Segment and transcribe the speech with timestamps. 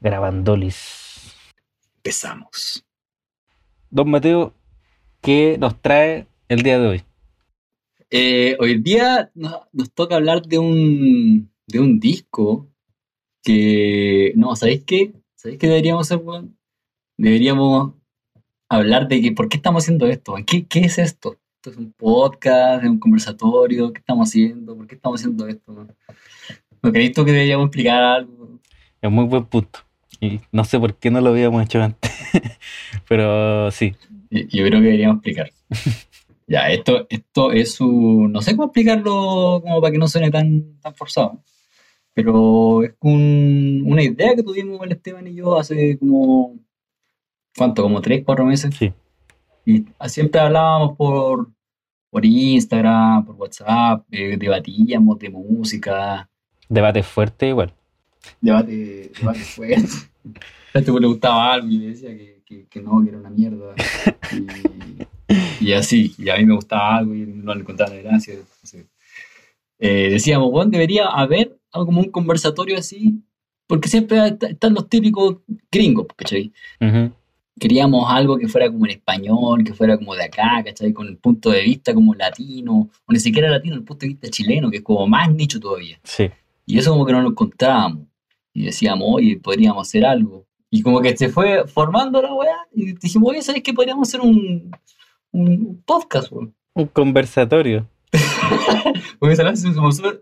[0.00, 1.34] Grabandolis.
[1.96, 2.84] Empezamos.
[3.90, 4.54] Don Mateo,
[5.20, 7.02] ¿qué nos trae el día de hoy?
[8.10, 12.68] Eh, hoy día nos, nos toca hablar de un, de un disco
[13.42, 14.32] que.
[14.36, 15.12] No, ¿sabéis qué?
[15.34, 16.56] ¿Sabéis qué deberíamos hacer, weón?
[17.16, 17.94] Deberíamos
[18.68, 20.36] hablar de que, por qué estamos haciendo esto.
[20.46, 21.36] ¿Qué, ¿Qué es esto?
[21.56, 22.84] ¿Esto es un podcast?
[22.84, 23.92] ¿Es un conversatorio?
[23.92, 24.76] ¿Qué estamos haciendo?
[24.76, 25.88] ¿Por qué estamos haciendo esto?
[26.82, 28.60] ¿No creéis que deberíamos explicar algo?
[29.02, 29.87] Es muy buen punto.
[30.20, 32.10] Y no sé por qué no lo habíamos hecho antes.
[33.08, 33.94] Pero sí.
[34.30, 35.50] Yo creo que deberíamos explicar.
[36.50, 38.32] Ya, esto, esto es un.
[38.32, 41.42] No sé cómo explicarlo como para que no suene tan, tan forzado.
[42.14, 46.56] Pero es un- una idea que tuvimos el Esteban y yo hace como.
[47.54, 47.82] ¿Cuánto?
[47.82, 48.74] Como tres, cuatro meses.
[48.74, 48.90] Sí.
[49.66, 51.50] Y siempre hablábamos por,
[52.08, 56.30] por Instagram, por WhatsApp, eh, debatíamos de música,
[56.66, 57.74] Debate fuerte igual.
[58.40, 59.88] Debate, debate fuerte.
[60.74, 63.18] A este güey le gustaba algo y le decía que, que, que no, que era
[63.18, 63.74] una mierda.
[65.60, 68.34] Y, y así, y a mí me gustaba algo y no le encontraba la gracia.
[68.62, 68.86] sé.
[69.78, 73.20] Eh, decíamos, bueno, debería haber algo como un conversatorio así,
[73.66, 75.36] porque siempre est- están los típicos
[75.70, 76.52] gringos, ¿cachai?
[76.80, 77.12] Ujú.
[77.60, 80.92] Queríamos algo que fuera como en español, que fuera como de acá, ¿cachai?
[80.92, 84.28] Con el punto de vista como latino, o ni siquiera latino, el punto de vista
[84.28, 85.98] chileno, que es como más nicho todavía.
[86.04, 86.28] Sí.
[86.68, 88.06] Y eso como que no lo encontrábamos.
[88.52, 90.46] Y decíamos, oye, podríamos hacer algo.
[90.70, 92.56] Y como que se fue formando la weá.
[92.74, 93.72] Y dijimos, oye, ¿sabes qué?
[93.72, 94.70] Podríamos hacer un,
[95.32, 96.54] un podcast, weón.
[96.74, 97.88] Un conversatorio.
[99.18, 100.20] Porque salió, así como súper-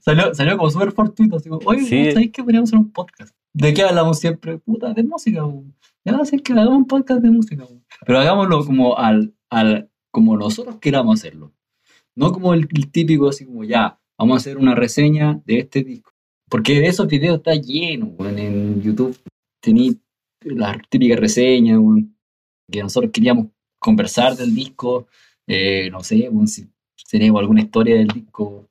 [0.00, 1.36] salió, salió como súper fortuito.
[1.36, 2.12] Así como, oye, Sí.
[2.12, 2.42] ¿sabes qué?
[2.42, 3.34] Podríamos hacer un podcast.
[3.52, 4.58] ¿De qué hablamos siempre?
[4.58, 5.74] Puta, de música, weón.
[6.04, 6.52] Ya, ¿sabes qué?
[6.54, 7.84] Hagamos un podcast de música, weón.
[8.06, 11.52] Pero hagámoslo como al, al, como nosotros queramos hacerlo.
[12.14, 15.82] No como el, el típico, así como, ya, vamos a hacer una reseña de este
[15.82, 16.12] disco.
[16.48, 18.14] Porque de esos videos está lleno.
[18.20, 19.18] En YouTube
[19.60, 19.96] tení
[20.44, 21.80] las típicas reseñas.
[22.70, 25.06] Que nosotros queríamos conversar del disco.
[25.48, 26.68] eh, no sé, si
[27.10, 28.68] tenemos alguna historia del disco,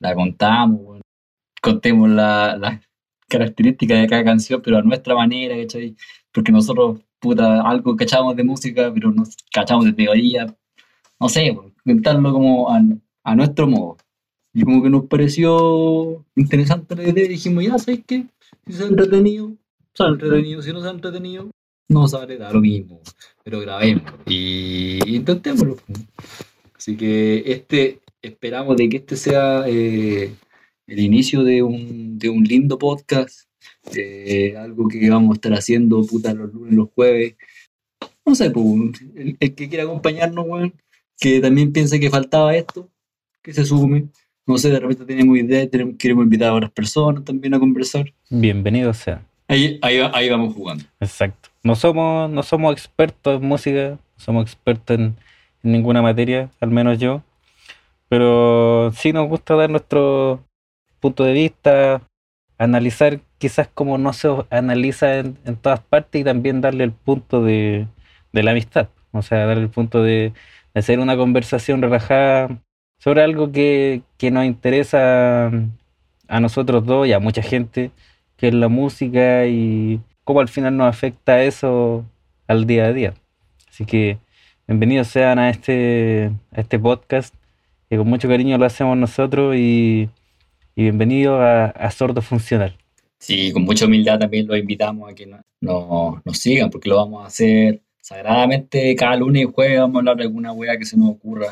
[0.00, 1.00] la contamos.
[1.62, 2.80] Contemos la- las
[3.28, 5.94] características de cada canción, pero a nuestra manera, ¿cachai?
[6.32, 10.46] Porque nosotros, puta, algo cachamos de música, pero no cachamos de teoría.
[11.20, 11.54] No sé,
[11.84, 13.96] contarlo como a nuestro modo.
[14.54, 18.26] Y como que nos pareció interesante la idea dijimos, ya, ¿sabes qué?
[18.66, 19.52] Si se ha entretenido,
[19.94, 20.62] sale entretenido.
[20.62, 21.50] Si no se ha entretenido,
[21.88, 23.00] no sale, da lo mismo.
[23.42, 25.76] Pero grabemos y intentémoslo.
[26.76, 30.32] Así que este, esperamos de que este sea eh,
[30.86, 33.48] el inicio de un, de un lindo podcast.
[33.94, 37.36] eh, algo que vamos a estar haciendo puta los lunes, los jueves.
[38.24, 38.64] No sé, pues,
[39.16, 40.74] el, el que quiera acompañarnos, weón,
[41.18, 42.88] que también piense que faltaba esto,
[43.42, 44.08] que se sume.
[44.46, 48.12] No sé, de repente tenemos ideas, tenemos- queremos invitar a otras personas también a conversar.
[48.28, 49.22] Bienvenido sea.
[49.48, 50.84] Ahí, ahí, ahí vamos jugando.
[51.00, 51.48] Exacto.
[51.62, 55.16] No somos, no somos expertos en música, no somos expertos en,
[55.62, 57.22] en ninguna materia, al menos yo.
[58.08, 60.44] Pero sí nos gusta dar nuestro
[61.00, 62.02] punto de vista,
[62.58, 67.42] analizar quizás como no se analiza en, en todas partes y también darle el punto
[67.42, 67.86] de,
[68.32, 68.88] de la amistad.
[69.12, 70.32] O sea, darle el punto de,
[70.74, 72.48] de hacer una conversación relajada
[73.04, 75.48] sobre algo que, que nos interesa
[76.26, 77.90] a nosotros dos y a mucha gente,
[78.38, 82.06] que es la música y cómo al final nos afecta eso
[82.48, 83.12] al día a día.
[83.68, 84.16] Así que
[84.66, 87.34] bienvenidos sean a este, a este podcast,
[87.90, 90.08] que con mucho cariño lo hacemos nosotros y,
[90.74, 92.74] y bienvenidos a, a Sordo Funcional.
[93.18, 96.96] Sí, con mucha humildad también los invitamos a que no- no- nos sigan, porque lo
[96.96, 99.78] vamos a hacer sagradamente cada lunes y jueves.
[99.80, 101.48] Vamos a hablar de alguna wea que se nos ocurra.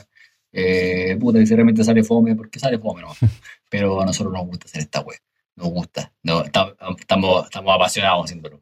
[0.52, 3.08] Eh, puta, que si realmente sale fome, porque sale fome, ¿no?
[3.70, 5.18] Pero a nosotros nos gusta hacer esta wea.
[5.56, 6.12] Nos gusta.
[6.22, 8.60] No, tam- estamos, estamos apasionados haciéndolo.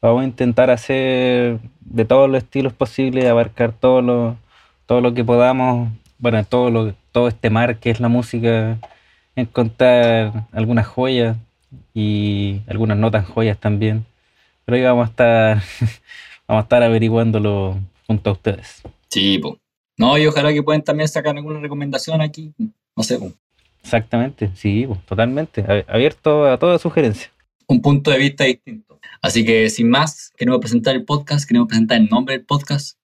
[0.00, 4.36] Vamos a intentar hacer de todos los estilos posibles, abarcar todo lo,
[4.86, 8.78] todo lo que podamos, bueno, todo, lo, todo este mar que es la música,
[9.34, 11.36] encontrar algunas joyas
[11.94, 14.06] y algunas no tan joyas también.
[14.64, 15.56] Pero hoy vamos a estar,
[16.46, 18.82] vamos a estar averiguándolo junto a ustedes.
[19.08, 19.54] Sí, pues.
[19.98, 22.54] No, y ojalá que puedan también sacar alguna recomendación aquí.
[22.96, 23.32] No sé, po.
[23.82, 25.64] Exactamente, sí, pues, totalmente.
[25.88, 27.30] Abierto a toda sugerencia.
[27.66, 28.98] un punto de vista distinto.
[29.20, 32.98] Así que sin más, queremos presentar el podcast, queremos presentar el nombre del podcast.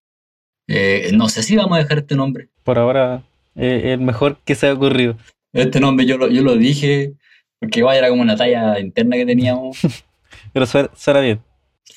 [0.69, 2.49] Eh, no sé si vamos a dejar este nombre.
[2.63, 3.23] Por ahora,
[3.57, 5.17] eh, el mejor que se ha ocurrido.
[5.53, 7.15] Este nombre yo lo, yo lo dije
[7.59, 9.79] porque igual era como una talla interna que teníamos,
[10.53, 11.41] Pero suena, suena bien.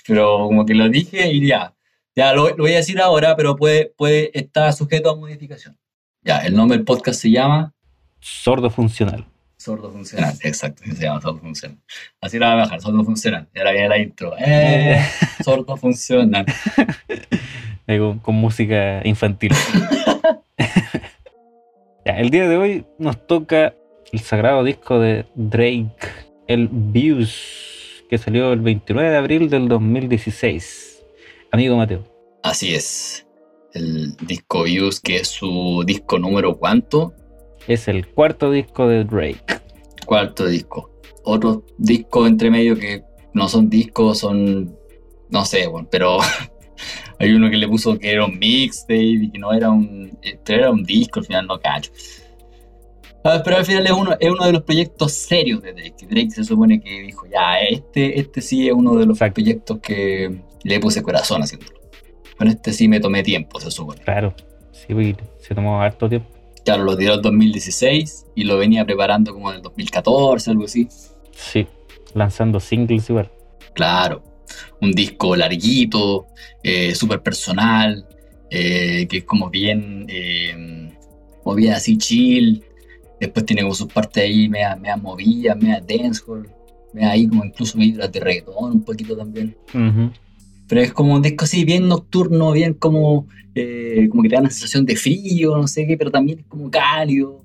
[0.07, 1.73] pero como que lo dije y ya.
[2.17, 5.77] Ya lo, lo voy a decir ahora, pero puede, puede estar sujeto a modificación.
[6.23, 7.75] Ya, el nombre del podcast se llama
[8.19, 9.27] Sordo Funcional.
[9.55, 11.77] Sordo funcional, exacto, se llama sordo funcional.
[12.19, 13.47] Así la voy a bajar, sordo funcional.
[13.53, 14.33] Y ahora viene la intro.
[14.39, 14.99] ¡Eh!
[15.43, 16.45] Sordo funcional.
[17.85, 19.53] Con, con música infantil.
[22.05, 23.73] Ya, el día de hoy nos toca
[24.13, 26.07] el sagrado disco de Drake,
[26.47, 30.86] el Views, que salió el 29 de abril del 2016.
[31.51, 32.03] Amigo Mateo.
[32.43, 33.25] Así es.
[33.73, 37.13] El disco Views, que es su disco número cuánto?
[37.67, 39.59] Es el cuarto disco de Drake.
[40.05, 40.91] Cuarto disco.
[41.23, 43.03] Otros discos entre medio que
[43.33, 44.75] no son discos, son.
[45.29, 46.17] No sé, bueno, pero
[47.19, 50.17] hay uno que le puso que era un mixtape y que no era un.
[50.21, 51.91] Esto era un disco, al final no cacho.
[53.23, 56.07] Ah, pero al final es uno, es uno de los proyectos serios de Drake.
[56.09, 59.33] Drake se supone que dijo, ya, este, este sí es uno de los Exacto.
[59.33, 61.79] proyectos que le puse corazón haciéndolo.
[62.37, 64.01] Con este sí me tomé tiempo, se supone.
[64.01, 64.35] Claro,
[64.71, 66.29] sí, se tomó harto tiempo.
[66.65, 70.87] Claro, lo tiró en 2016 y lo venía preparando como en el 2014, algo así.
[71.31, 71.65] Sí,
[72.13, 73.31] lanzando singles igual.
[73.73, 74.21] Claro,
[74.81, 76.27] un disco larguito,
[76.61, 78.05] eh, súper personal,
[78.49, 80.91] eh, que es como bien, eh,
[81.43, 82.63] como bien así chill.
[83.21, 86.49] Después tiene como sus partes ahí media, media movidas, media dancehall,
[86.93, 89.55] media ahí como incluso vibras de reggaetón un poquito también.
[89.73, 90.11] Ujú.
[90.67, 94.41] Pero es como un disco así bien nocturno, bien como, eh, como que te da
[94.41, 97.43] una sensación de frío, no sé qué, pero también es como cálido,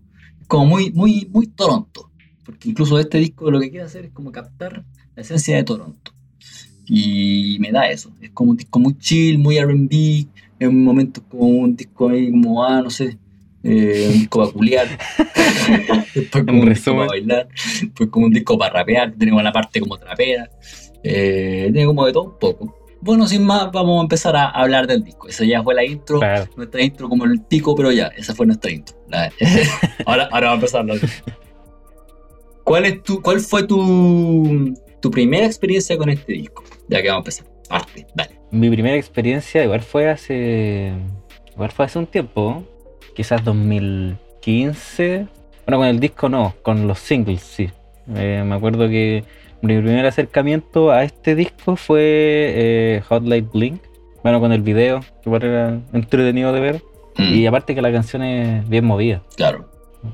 [0.49, 2.11] como muy, muy, muy Toronto.
[2.45, 4.85] Porque incluso este disco lo que quiere hacer es como captar
[5.15, 6.13] la esencia de Toronto.
[6.87, 8.13] Y me da eso.
[8.21, 10.27] Es como un disco muy chill, muy RB,
[10.59, 13.17] en un momento como un disco ahí como, ah, no sé,
[13.63, 14.89] eh, un disco para culiar.
[16.15, 17.49] Después como un disco para bailar.
[17.81, 19.13] Después como un disco para rapear.
[19.13, 20.51] Tenemos la parte como trapera.
[21.03, 22.81] Eh, tiene como de todo un poco.
[23.03, 25.27] Bueno, sin más, vamos a empezar a hablar del disco.
[25.27, 26.21] Esa ya fue la intro.
[26.21, 26.49] Claro.
[26.57, 28.97] Nuestra intro como el pico, pero ya, esa fue nuestra intro.
[30.07, 30.87] Ahora, ahora va a empezar
[32.65, 36.63] ¿Cuál, es tu, ¿Cuál fue tu, tu primera experiencia con este disco?
[36.89, 37.47] Ya que vamos a empezar.
[37.69, 38.41] Parte, dale.
[38.53, 40.93] Mi primera experiencia igual fue hace.
[41.53, 42.65] Igual fue hace un tiempo.
[43.17, 45.27] Quizás 2015.
[45.67, 47.69] Bueno, con el disco no, con los singles, sí.
[48.15, 49.25] Eh, me acuerdo que
[49.62, 53.81] mi primer acercamiento a este disco fue eh, Hotlight Blink.
[54.23, 56.82] Bueno, con el video, que igual era entretenido de ver.
[57.17, 59.23] Mm, Y aparte que la canción es bien movida.
[59.37, 59.69] claro.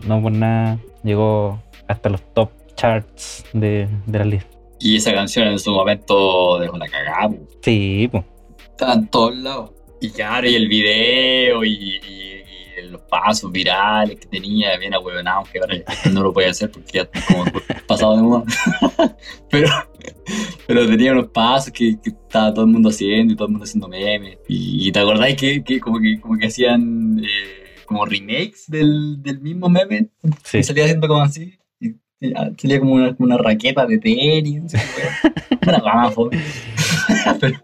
[0.07, 4.51] No por nada llegó hasta los top charts de, de la lista.
[4.81, 7.31] Y esa canción en su momento dejó la cagada.
[7.63, 8.23] Sí, pues.
[8.71, 9.71] Estaba en todos lados.
[10.01, 12.38] Y claro, y el video y
[12.91, 15.77] los pasos virales que tenía, bien ahueonado, que ahora
[16.13, 17.45] no lo puede hacer porque ya está como
[17.87, 18.45] pasado de moda.
[19.51, 19.69] pero,
[20.67, 23.65] pero tenía unos pasos que, que estaba todo el mundo haciendo y todo el mundo
[23.65, 24.39] haciendo memes.
[24.49, 29.41] Y, te acordáis que, que como que como que hacían eh, como remakes del, del
[29.41, 30.09] mismo meme.
[30.45, 30.59] Sí.
[30.59, 31.59] Y salía haciendo como así.
[31.81, 31.89] Y,
[32.21, 34.63] y, ah, salía como una, como una raqueta de tenis.
[35.67, 36.39] Una fome.
[37.41, 37.59] pero,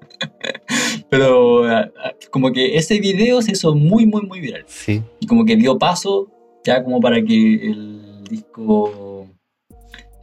[1.15, 4.65] pero ah, ah, como que ese video se hizo muy, muy, muy viral.
[4.67, 5.01] Sí.
[5.21, 6.29] Y como que dio paso
[6.65, 9.29] ya como para que el disco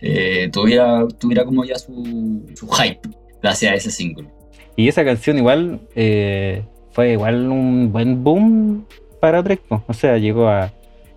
[0.02, 3.00] eh, tuviera, tuviera como ya su, su hype
[3.42, 4.28] gracias a ese single.
[4.76, 8.86] Y esa canción igual eh, fue igual un buen boom
[9.20, 9.64] para Drake.
[9.68, 9.84] po.
[9.88, 10.74] O sea, llegó a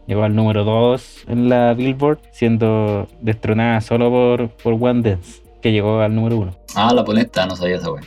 [0.06, 5.73] llegó al número 2 en la Billboard, siendo destronada solo por, por One Dance, que
[5.73, 6.55] llegó al número 1.
[6.76, 8.03] Ah, la polenta, no sabía esa wea.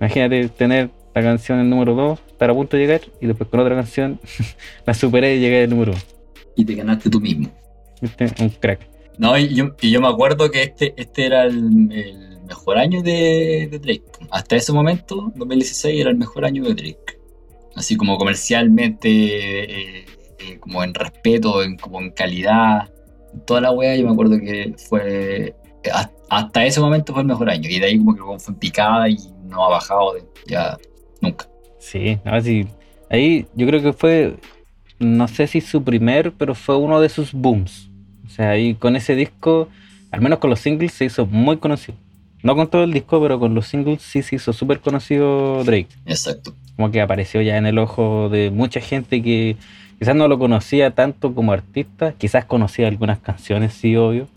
[0.00, 3.48] Imagínate tener la canción en el número 2, estar a punto de llegar, y después
[3.50, 4.20] con otra canción
[4.86, 6.00] la superé y llegué al número 1.
[6.56, 7.48] Y te ganaste tú mismo.
[8.00, 8.26] ¿Viste?
[8.40, 8.88] Un crack.
[9.18, 13.02] No, y yo, y yo me acuerdo que este, este era el, el mejor año
[13.02, 14.02] de, de Drake.
[14.30, 17.18] Hasta ese momento, 2016, era el mejor año de Drake.
[17.76, 20.04] Así como comercialmente, eh,
[20.38, 22.90] eh, como en respeto, en, como en calidad,
[23.46, 25.54] toda la wea, yo me acuerdo que fue.
[25.92, 27.68] has- Hasta ese momento fue el mejor año.
[27.70, 30.76] Y de ahí como que fue en picada y no ha bajado de, ya
[31.22, 31.46] nunca.
[31.78, 32.66] Sí, no, sí.
[33.08, 34.34] Ahí yo creo que fue,
[34.98, 37.88] no sé si su primer, pero fue uno de sus booms.
[38.26, 39.68] O sea, ahí con ese disco,
[40.10, 41.96] al menos con los singles, se hizo muy conocido.
[42.42, 45.88] No con todo el disco, pero con los singles sí se hizo súper conocido Drake.
[46.06, 46.54] Exacto.
[46.76, 49.56] Como que apareció ya en el ojo de mucha gente que
[49.98, 54.28] quizás no lo conocía tanto como artista, quizás conocía algunas canciones, sí, obvio.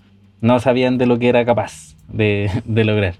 [0.41, 3.15] No sabían de lo que era capaz de, de lograr.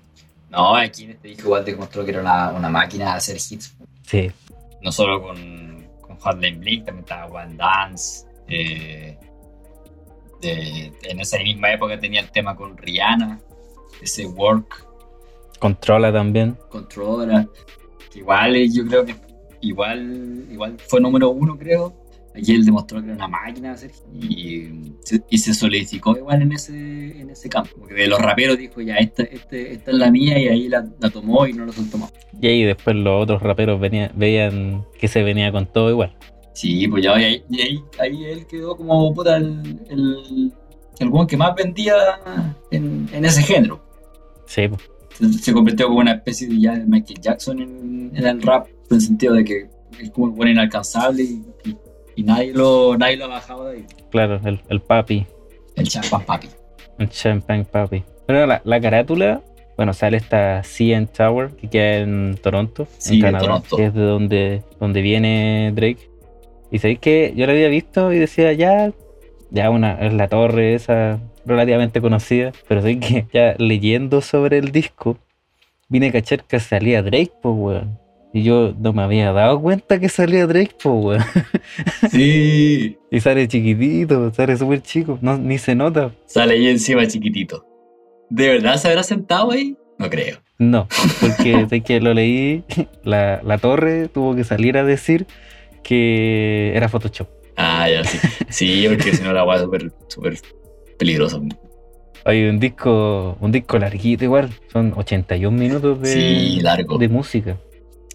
[0.56, 3.76] No, aquí en este disco igual demostró que era una, una máquina de hacer hits.
[4.04, 4.32] Sí,
[4.82, 8.26] no solo con, con Hotline Blink, también estaba One Dance.
[8.48, 9.18] eh,
[10.42, 13.40] de- en esa misma época tenía el tema con Rihanna,
[14.02, 14.86] ese Work,
[15.60, 16.58] controla también.
[16.70, 17.48] Controller,
[18.12, 19.16] que igual eh, yo creo que
[19.62, 21.94] igual, igual fue número uno, creo,
[22.38, 23.76] Aquí él demostró que era una máquina
[24.14, 24.70] y
[25.04, 26.74] se, y se solidificó igual en ese,
[27.22, 27.70] en ese campo.
[27.80, 30.86] Porque de los raperos dijo, ya, esta, este, esta es la mía y ahí la,
[31.00, 32.14] la tomó y no lo soltó más.
[32.42, 36.16] Y ahí después los otros raperos venía- veían que se venía con todo igual.
[36.54, 40.54] Sí, pues ya y ahí, y ahí, ahí él quedó como puta el, el,
[41.00, 41.94] el que más vendía
[42.72, 43.84] en, en ese género.
[44.46, 44.78] Sí, po.
[45.14, 48.96] Se, se convirtió como una especie de, ya Michael Jackson en, en el rap, en
[48.98, 49.68] el sentido de que
[50.02, 51.78] es como un buen inalcanzable y, y-
[52.16, 53.86] y nadie, lo, nadie lo bajaba de ahí.
[54.10, 55.26] claro, el, el papi,
[55.76, 56.48] El champán papi.
[57.00, 58.04] el champagne papi.
[58.26, 59.42] Pero la, la carátula,
[59.78, 63.78] bueno, sale esta CN Tower que queda en Toronto, Sí, en Canadá, Toronto.
[63.78, 66.10] que es de donde, donde viene Drake.
[66.72, 68.92] Y sabéis que yo la había visto y decía, ya,
[69.52, 74.72] ya una, es la torre esa relativamente conocida, pero sé que ya leyendo sobre el
[74.72, 75.18] disco,
[75.90, 78.00] vine a cachar que salía Drake, pues, weón.
[78.36, 81.24] Y yo no me había dado cuenta que salía Drake, pues, weón.
[82.12, 82.98] Sí.
[83.12, 86.12] Y sale chiquitito, sale súper chico, no, ni se nota.
[86.26, 87.66] Sale ahí encima chiquitito.
[88.30, 89.78] ¿De verdad se habrá sentado ahí?
[89.98, 90.40] No creo.
[90.58, 90.86] No,
[91.22, 92.66] porque sé que lo leí,
[93.06, 95.28] la, la torre tuvo que salir a decir
[95.82, 97.30] que era Photoshop.
[97.56, 98.18] Ah, ya sí.
[98.50, 100.38] Sí, porque si no la weá es súper, súper
[101.00, 101.40] peligrosa.
[102.26, 106.98] Hay un disco, un disco larguito igual, son 81 minutos de, Sí, largo.
[106.98, 107.58] de música.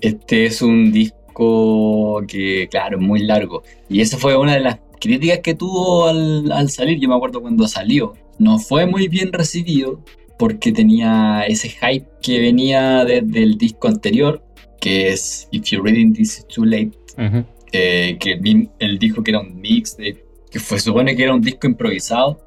[0.00, 3.62] Este es un disco que, claro, es muy largo.
[3.88, 6.99] Y esa fue una de las críticas que tuvo al, al salir.
[6.99, 8.14] Yo me acuerdo cuando salió.
[8.38, 10.02] No fue muy bien recibido
[10.38, 14.42] porque tenía ese hype que venía desde el disco anterior,
[14.80, 17.45] que es If You're Reading This Is Too Late, Ujú.
[17.73, 18.40] eh, que
[18.78, 22.40] él dijo que era un mix, de, que fue, supone que era un disco improvisado.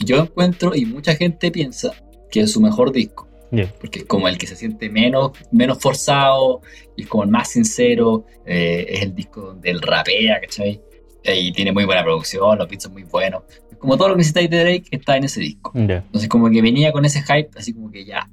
[0.00, 1.92] Yo encuentro, y mucha gente piensa,
[2.32, 3.25] que es su mejor disco.
[3.52, 3.72] Ya.
[3.80, 6.60] Porque es como el que se siente menos, menos forzado,
[6.96, 8.24] y es como el más sincero.
[8.44, 10.80] eh, es el disco donde él rapea, ¿cachai?
[11.24, 13.42] Eh, Y tiene muy buena producción, los beats son muy buenos.
[13.78, 15.72] Como todo lo que necesitáis de Drake está en ese disco.
[15.74, 15.96] Ya.
[15.98, 18.28] Entonces como que venía con ese hype, así como que ya,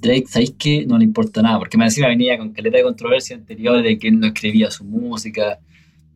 [0.00, 0.84] Drake, ¿sabéis qué?
[0.86, 4.08] No le importa nada, porque me encima venía con caleta de controversia anterior de que
[4.08, 5.58] él no escribía su música,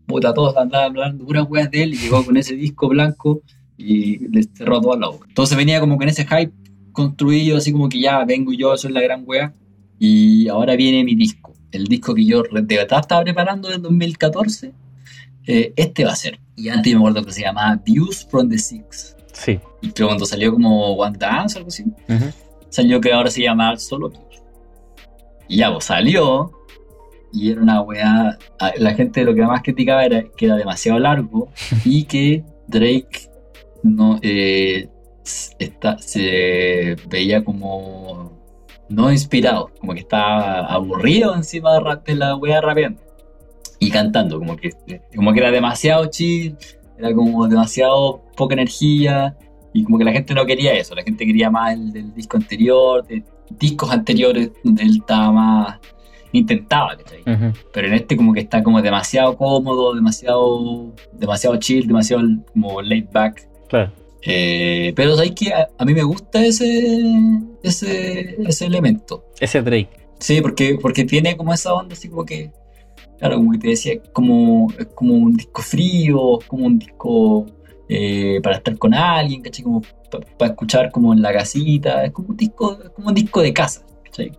[0.07, 3.43] puta, todos andaban hablando puras weas de él y llegó con ese disco blanco
[3.77, 5.27] y le cerró toda la boca.
[5.29, 6.53] Entonces venía como con ese hype
[6.93, 9.55] construido, así como que ya vengo yo, soy la gran wea,
[9.99, 14.73] y ahora viene mi disco, el disco que yo de verdad estaba preparando en 2014,
[15.47, 16.39] eh, este va a ser.
[16.57, 19.17] Y antes me acuerdo que se llamaba Views from the Six.
[19.33, 19.59] Sí.
[19.81, 21.85] Y pero cuando salió como One Dance o algo así,
[22.69, 24.43] salió que ahora se llama Solo Views.
[25.49, 26.53] Y ya, pues salió.
[27.33, 28.39] Y era una weá.
[28.77, 31.51] La gente lo que más criticaba era que era demasiado largo
[31.85, 33.31] y que Drake
[33.83, 34.89] no eh,
[35.59, 38.43] está, se veía como
[38.89, 41.73] no inspirado, como que estaba aburrido encima
[42.05, 43.01] de, la weá rapeando
[43.79, 44.71] y cantando, como que,
[45.15, 46.57] como que era demasiado chill,
[46.99, 49.37] era como demasiado poca energía
[49.73, 52.37] y como que la gente no quería eso, la gente quería más el del disco
[52.37, 53.25] anterior, de
[53.59, 55.81] discos anteriores donde él estaba más
[56.33, 57.21] intentaba, ¿cachai?
[57.21, 57.53] Ujú.
[57.73, 63.07] pero en este como que está como demasiado cómodo, demasiado demasiado chill, demasiado como laid
[63.13, 63.49] back.
[63.69, 63.93] Claro.
[64.23, 67.03] Eh, pero sabes que a, a mí me gusta ese,
[67.63, 69.25] ese ese elemento.
[69.41, 69.91] Ese Drake.
[70.19, 72.53] Sí, porque porque tiene como esa onda así como que
[73.23, 77.47] claro, como que te decía, como es como un disco frío, es como un disco
[77.89, 79.63] eh, para estar con alguien, ¿cachai?
[79.63, 79.81] Como
[80.37, 83.87] para escuchar como en la casita, es como un disco, como un disco de casa,
[84.05, 84.33] ¿cachai?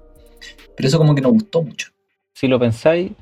[0.76, 1.92] Pero eso como que nos gustó mucho.
[2.34, 3.14] Si lo pensáis,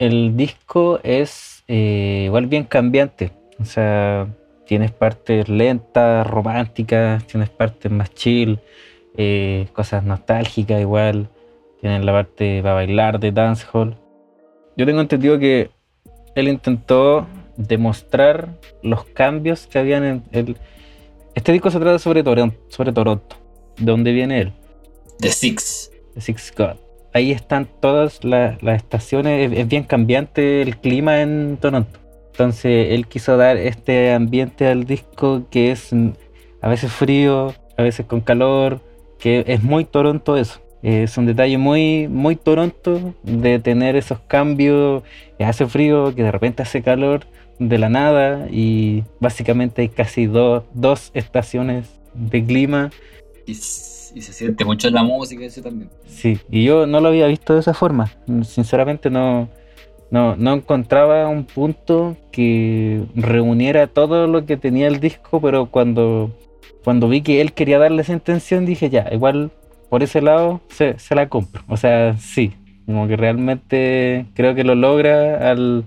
[0.00, 3.30] el disco es eh, igual bien cambiante.
[3.60, 4.26] O sea,
[4.66, 8.58] tienes partes lentas, románticas, tienes partes más chill,
[9.16, 11.28] eh, cosas nostálgicas igual.
[11.80, 13.96] Tienes la parte para bailar de dancehall.
[14.76, 15.70] Yo tengo entendido que
[16.34, 18.48] él intentó demostrar
[18.82, 20.56] los cambios que habían en el...
[21.34, 23.36] Este disco se trata sobre Toronto, sobre Toronto,
[23.78, 24.52] de donde viene él.
[25.18, 25.92] The Six.
[26.14, 26.76] The Six God.
[27.12, 31.98] Ahí están todas la- las estaciones, es, es bien cambiante el clima en Toronto.
[32.36, 36.10] Entonces él quiso dar este ambiente al disco que es mm,
[36.60, 38.82] a veces frío, a veces con calor,
[39.18, 40.60] que es muy Toronto eso.
[40.82, 45.02] Es un detalle muy, muy Toronto de tener esos cambios,
[45.38, 47.26] que hace frío, que de repente hace calor
[47.58, 52.90] de la nada y básicamente hay casi dos dos estaciones de clima
[53.46, 55.88] Y, se siente mucho en la música eso también.
[56.06, 58.12] Sí, y yo no lo había visto de esa forma.
[58.44, 59.48] Sinceramente no,
[60.10, 66.30] no, no encontraba un punto que reuniera todo lo que tenía el disco, pero cuando,
[66.84, 69.50] cuando vi que él quería darle esa intención, dije ya, igual
[69.88, 71.62] por ese lado se, se la compro.
[71.68, 72.52] O sea, sí,
[72.86, 75.84] como que realmente creo que lo logra al,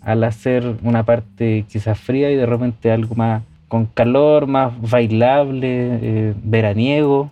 [0.00, 5.98] al hacer una parte quizás fría y de repente algo más con calor, más bailable,
[6.00, 7.30] eh, veraniego,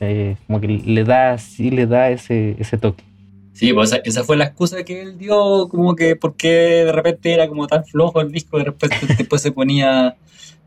[0.00, 3.04] eh, como que le da, sí le da ese, ese toque.
[3.52, 7.48] Sí, pues esa, fue la excusa que él dio, como que porque de repente era
[7.48, 10.16] como tan flojo el disco, de repente después se ponía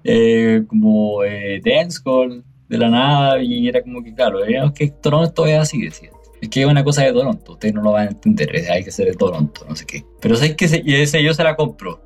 [0.04, 5.46] eh, como eh, dancehall de la nada y era como que, claro, es que Toronto
[5.48, 6.10] es así, decía.
[6.42, 8.84] Es que es una cosa de Toronto, ustedes no lo van a entender, es- hay
[8.84, 10.06] que ser de Toronto, no sé qué.
[10.22, 12.02] Pero sé que y ese yo se la compro.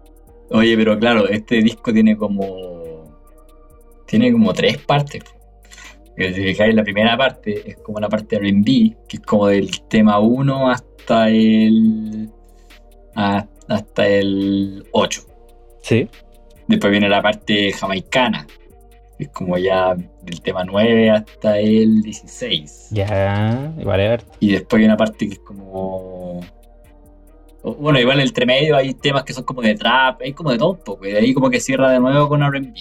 [0.52, 3.20] Oye, pero claro, este disco tiene como.
[4.08, 5.22] Tiene como tres partes.
[6.20, 9.48] Que Si fijáis, la primera parte es como la parte de RB, que es como
[9.48, 12.30] del tema 1 hasta el.
[13.16, 15.22] a- hasta el 8.
[15.82, 16.10] Sí,
[16.68, 18.46] Después viene la parte jamaicana,
[19.18, 22.90] que es como ya del tema 9 hasta el 16.
[22.92, 24.32] ya, igual es harto.
[24.42, 26.42] Y después hay una parte que es como.
[27.64, 30.58] Bueno, igual en el entremedio hay temas que son como de trap, hay como de
[30.58, 32.74] todo un poco, y de ahí como que cierra de nuevo con RB.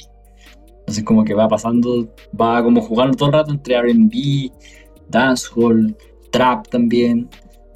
[0.88, 2.08] Entonces, como que va pasando,
[2.40, 4.50] va como jugando todo el rato entre RB,
[5.06, 5.94] dancehall,
[6.30, 7.28] trap también.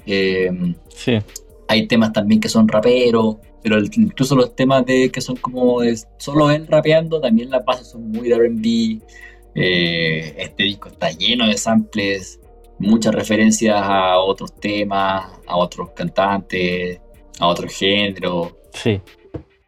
[0.07, 0.49] Eh,
[0.89, 1.19] Sí,
[1.67, 5.81] hay temas también que son raperos, pero el- incluso los temas de que son como
[5.81, 8.99] de solo él rapeando, también las bases son muy de RB.
[9.53, 12.39] Eh, este disco está lleno de samples,
[12.79, 16.99] muchas referencias a otros temas, a otros cantantes,
[17.39, 18.55] a otros géneros.
[18.73, 18.99] sí,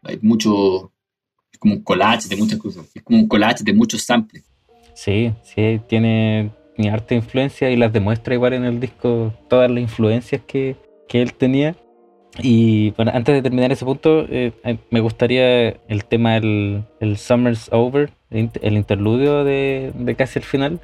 [0.02, 0.90] Hay mucho,
[1.66, 4.44] como un collage de muchas cosas, es como un collage de muchos samples.
[4.94, 9.80] sí, sí, tiene, tiene harta influencia y las demuestra igual en el disco, todas las
[9.80, 10.76] influencias que,
[11.08, 11.74] que él tenía.
[12.38, 14.52] Y bueno, antes de terminar ese punto, eh,
[14.90, 20.80] me gustaría el tema, el, el Summer's Over, el interludio de, de casi el final.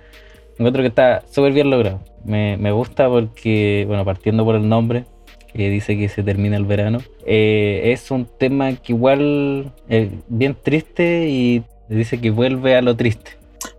[0.59, 2.01] Encuentro que está súper bien logrado.
[2.25, 5.05] Me, me gusta porque, bueno, partiendo por el nombre,
[5.55, 10.57] que dice que se termina el verano, eh, es un tema que igual es bien
[10.61, 13.33] triste y dice que vuelve a lo triste.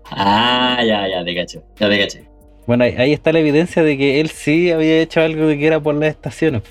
[0.06, 2.24] Ah, ya, ya, te cacho, ya te caché.
[2.68, 5.68] Bueno, ahí, ahí está la evidencia de que él sí había hecho algo de que
[5.68, 6.62] era por las estaciones,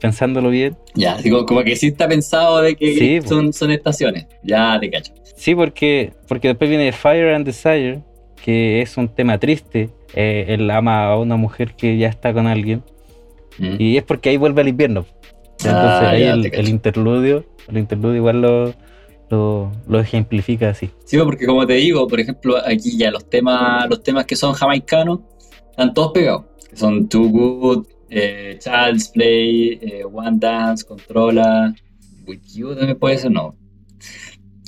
[0.00, 0.76] pensándolo bien.
[0.94, 4.90] Ya, digo, como que sí está pensado de que Sí, son, son estaciones, ya te
[4.90, 5.12] cacho.
[5.34, 8.00] Sí, porque, porque después viene Fire and Desire,
[8.42, 9.90] que es un tema triste.
[10.14, 12.82] Eh, él ama a una mujer que ya está con alguien.
[13.58, 13.76] Mm.
[13.78, 15.06] Y es porque ahí vuelve el invierno.
[15.58, 18.74] Entonces Ah, ahí ya, el, interludio, el interludio igual lo,
[19.30, 20.90] lo, lo ejemplifica así.
[21.04, 24.54] Sí, porque como te digo, por ejemplo, aquí ya los temas, los temas que son
[24.54, 25.20] jamaicanos
[25.70, 26.44] están todos pegados.
[26.68, 31.74] Que son Too Good, eh, Child's Play, eh, One Dance, Controla,
[32.26, 33.54] With You también puede ser, no.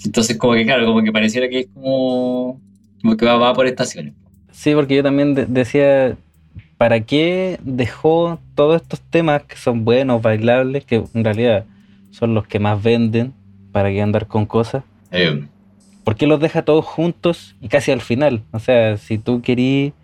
[0.04, 2.60] Entonces como que claro, como que pareciera que es como,
[3.00, 4.14] como que va, va por estaciones.
[4.52, 6.16] Sí, porque yo también de- decía,
[6.84, 11.64] ¿para qué dejó todos estos temas que son buenos, bailables, que en realidad
[12.10, 13.32] son los que más venden,
[13.72, 14.84] para que andar con cosas?
[15.10, 15.46] Eh,
[16.04, 18.42] ¿Por qué los deja todos juntos y casi al final?
[18.52, 19.94] O sea, si tú querías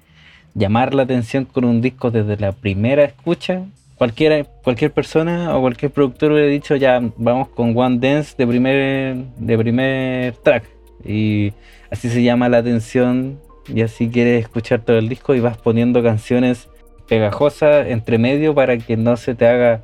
[0.54, 3.66] llamar la atención con un disco desde la primera escucha,
[3.96, 9.16] cualquiera, cualquier persona o cualquier productor hubiera dicho ya vamos con One Dance de primer,
[9.36, 10.64] de primer track.
[11.04, 11.52] Y
[11.90, 13.38] así se llama la atención
[13.74, 16.68] y así quieres escuchar todo el disco y vas poniendo canciones
[17.08, 19.82] pegajosas entre medio para que no se te haga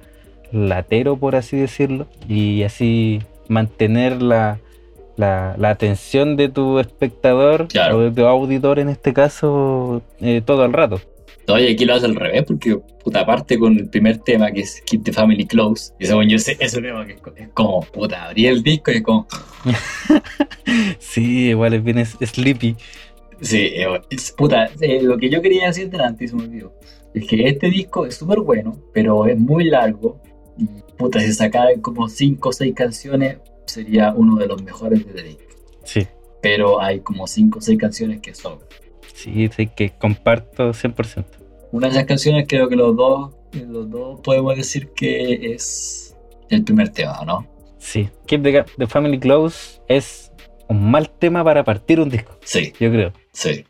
[0.52, 4.58] latero, por así decirlo, y así mantener la,
[5.16, 7.98] la, la atención de tu espectador Claro.
[7.98, 11.00] o de tu auditor en este caso eh, todo el rato.
[11.48, 14.60] no, y aquí lo hace al revés, porque puta, aparte con el primer tema que
[14.60, 17.48] es Keep the Family Close, y según yo ese, ese tema que es, co- es
[17.54, 19.26] como, puta, abrí el disco y es como,
[20.98, 22.76] Sí, igual es bien sleepy.
[23.40, 26.72] Sí, eh, es- puta, eh, lo que yo quería decir delante y se me olvidó,
[27.14, 30.20] es que este disco es súper bueno, pero es muy largo.
[30.58, 35.12] Y puta, si sacaran como 5 o 6 canciones, sería uno de los mejores de
[35.12, 35.48] Drake.
[35.84, 36.06] Sí,
[36.42, 38.66] Pero hay como 5 o 6 canciones que sobran.
[39.14, 41.24] sí, sí, que comparto 100%.
[41.72, 46.16] Una de esas canciones creo que los dos, eh, los dos podemos decir que es
[46.48, 47.46] el primer tema, ¿no?
[47.78, 50.32] Sí, Keep the, the Family Close es
[50.68, 53.12] un mal tema para partir un disco, Sí, yo creo.
[53.36, 53.64] Sí.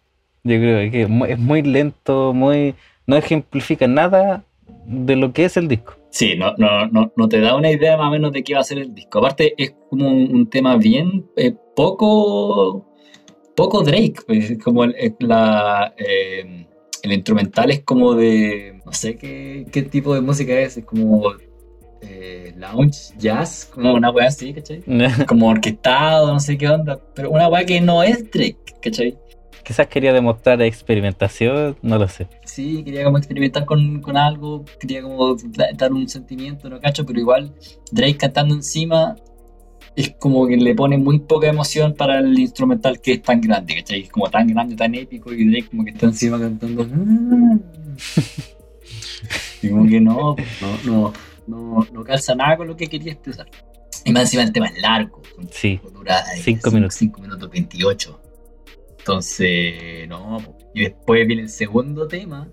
[0.45, 2.75] Yo creo que es muy- es muy lento, muy
[3.07, 4.45] no ejemplifica nada
[4.87, 5.95] de lo que es el disco.
[6.11, 8.61] Sí, no, no, no, no te da una idea más o menos de qué va
[8.61, 9.19] a ser el disco.
[9.19, 12.87] Aparte, es como un, un tema bien eh, poco,
[13.57, 14.15] poco Drake.
[14.29, 16.67] es como el, la, eh,
[17.03, 21.25] el instrumental es como de, no sé qué, qué tipo de música es, es como
[22.03, 24.83] eh, lounge, jazz, como una wea así, ¿cachai?
[25.27, 29.17] Como orquestado, no sé qué onda, pero una wea que no es Drake, ¿cachai?
[29.67, 32.29] Quizás quería demostrar experimentación, no lo sé.
[32.45, 37.05] Sí, quería como experimentar con, con algo, quería como da- dar un sentimiento, no cacho,
[37.05, 37.53] pero igual
[37.91, 39.17] Drake cantando encima
[39.97, 43.75] es como que le pone muy poca emoción para el instrumental que es tan grande,
[43.77, 44.03] ¿cachai?
[44.03, 46.87] Es como tan grande, tan épico y Drake como que está encima cantando.
[49.63, 51.13] Y como que no, no, no,
[51.47, 53.47] no, no calza nada con lo que quería expresar.
[54.05, 56.95] Y más encima el tema es largo, Sí, dura eh, Cinco minutos.
[56.95, 58.21] 5 minutos 28.
[59.07, 60.57] Entonces, no.
[60.75, 62.49] Y después viene el segundo tema.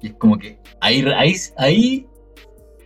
[0.00, 2.06] Y es como que ahí, ahí, ahí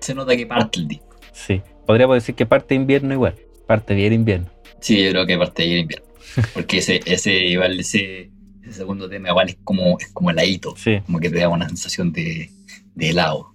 [0.01, 1.17] se nota que parte el disco.
[1.33, 1.61] sí.
[1.87, 3.35] Podríamos decir que parte invierno igual.
[3.67, 4.51] Parte bien invierno.
[4.81, 6.07] Sí, yo creo que parte el invierno.
[6.55, 8.31] Porque ese, ese, igual, ese,
[8.63, 10.75] ese segundo tema igual es como, es como heladito.
[10.75, 12.51] Sí, Como que te da una sensación de,
[12.95, 13.54] de helado.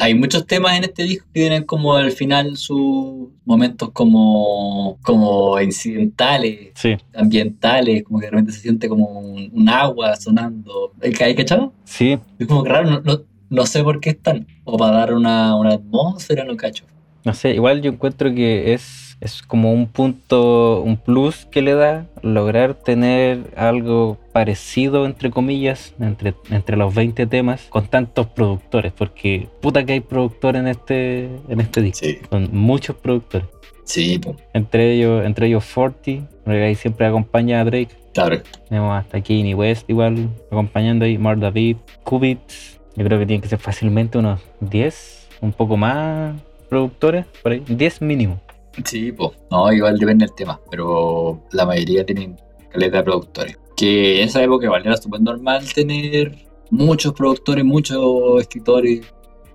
[0.00, 5.60] Hay muchos temas en este disco que tienen como al final sus momentos como, como
[5.60, 6.72] incidentales.
[6.74, 10.92] sí, ambientales, como que de repente se siente como un, un agua sonando.
[11.02, 11.72] ¿Hay cachado?
[11.84, 12.18] sí.
[12.38, 14.46] Es como que raro, no, no, no sé por qué están.
[14.64, 16.84] O para dar una, una atmósfera, no cacho.
[17.24, 21.74] No sé, igual yo encuentro que es, es como un punto, un plus que le
[21.74, 28.92] da lograr tener algo parecido, entre comillas, entre, entre los 20 temas con tantos productores,
[28.92, 32.04] porque puta que hay productores en este, en este disco.
[32.06, 32.18] Sí.
[32.30, 33.48] Son muchos productores.
[33.84, 37.90] Sí, pues, Entre ellos, entre ellos Forty, porque ahí siempre acompaña a Drake.
[38.12, 38.42] claro.
[38.68, 42.78] Tenemos hasta Kanye West igual acompañando ahí, Mar David, Kubits.
[42.96, 46.34] Yo creo que tienen que ser fácilmente unos 10, un poco más
[46.68, 47.62] productores, por ahí.
[47.66, 48.40] 10 mínimo.
[48.84, 49.30] Sí, pues.
[49.50, 52.36] No, igual depende del tema, pero la mayoría tienen
[52.70, 53.58] caleta de productores.
[53.76, 56.36] Que en esa época igual era súper normal tener
[56.70, 59.00] muchos productores, muchos escritores.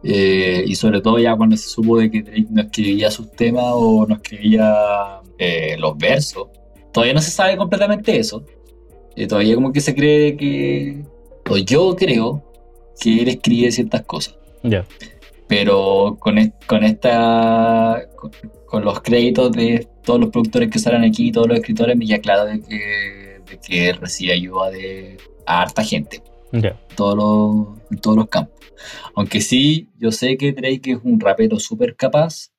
[0.03, 3.65] eh, y sobre todo ya cuando se supo de que Drake no escribía sus temas
[3.67, 6.47] o no escribía eh, los versos.
[6.93, 8.43] Todavía no se sabe completamente eso.
[9.15, 11.03] Eh, todavía como que se cree que...
[11.49, 12.43] O yo creo
[12.99, 14.85] que él escribe ciertas cosas Ya.
[15.49, 18.31] Pero con, con esta con,
[18.67, 22.19] con los créditos de todos los productores que salen aquí todos los escritores me queda
[22.19, 26.21] claro de que, de que recibe ayuda de a harta gente.
[26.51, 26.63] En
[26.95, 28.59] todos los, en todos los campos.
[29.15, 32.51] Aunque sí yo sé que Drake es un rapero súper capaz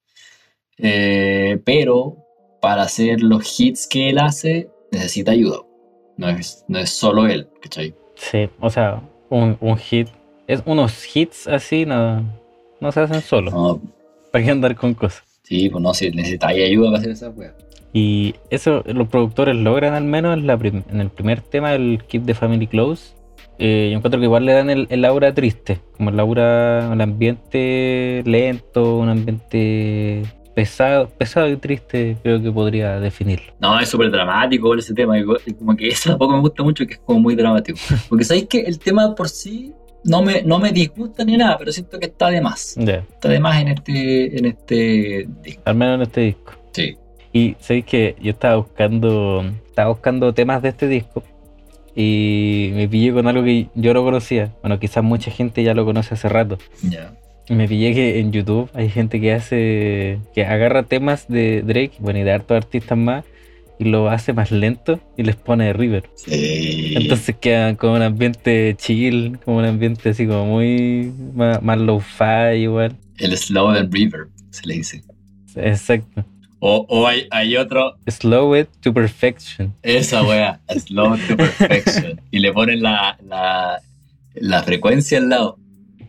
[0.79, 2.17] eh, pero
[2.61, 5.59] para hacer los hits que él hace necesita ayuda.
[6.17, 7.95] No es, no es solo él ¿cachai?
[8.17, 10.09] Sí, o sea, un, un hit.
[10.49, 12.40] Es unos hits así no,
[12.81, 13.53] no se hacen solos.
[13.53, 13.81] no,
[14.33, 15.25] ¿Para qué andar con cosas?
[15.43, 17.53] sí pues no si necesita ayuda para hacer esa wea
[17.93, 22.25] Y eso los productores logran al menos en, la en el primer tema, el Keep
[22.27, 23.15] the Family Close.
[23.59, 27.01] Eh, yo encuentro que igual le dan el, el aura triste, como el aura, un
[27.01, 30.23] ambiente lento, un ambiente
[30.55, 33.53] pesado, pesado y triste, creo que podría definirlo.
[33.61, 35.15] No, es súper dramático ese tema.
[35.59, 37.79] como que eso tampoco me gusta mucho, que es como muy dramático.
[38.09, 39.73] Porque sabéis que el tema por sí
[40.05, 42.77] no me, no me disgusta ni nada, pero siento que está de más.
[42.77, 45.63] Está de más en este, en este disco.
[45.65, 46.53] al menos en este disco.
[46.73, 46.97] Sí.
[47.33, 51.23] Y sabéis que yo estaba buscando, estaba buscando temas de este disco
[51.95, 54.53] y me pillé con algo que yo no conocía.
[54.63, 56.59] Bueno, quizás mucha gente ya lo conoce hace rato.
[56.83, 57.13] Ya.
[57.49, 62.21] Me pillé que en YouTube hay gente que hace, que agarra temas de Drake, bueno,
[62.21, 63.25] y de hartos artistas más,
[63.81, 66.11] y lo hace más lento y les pone River.
[66.15, 66.93] Sí.
[66.97, 72.59] Entonces quedan como un ambiente chill, como un ambiente así como muy más, más low-fi
[72.61, 72.95] igual.
[73.17, 75.03] el Slow and River, se le dice.
[75.57, 76.27] Exacto.
[76.59, 79.75] O, o hay, hay otro, Slow it to perfection.
[79.83, 82.21] esa wea, Slow to Perfection.
[82.31, 83.81] y le ponen la, la,
[84.35, 85.59] la frecuencia al lado.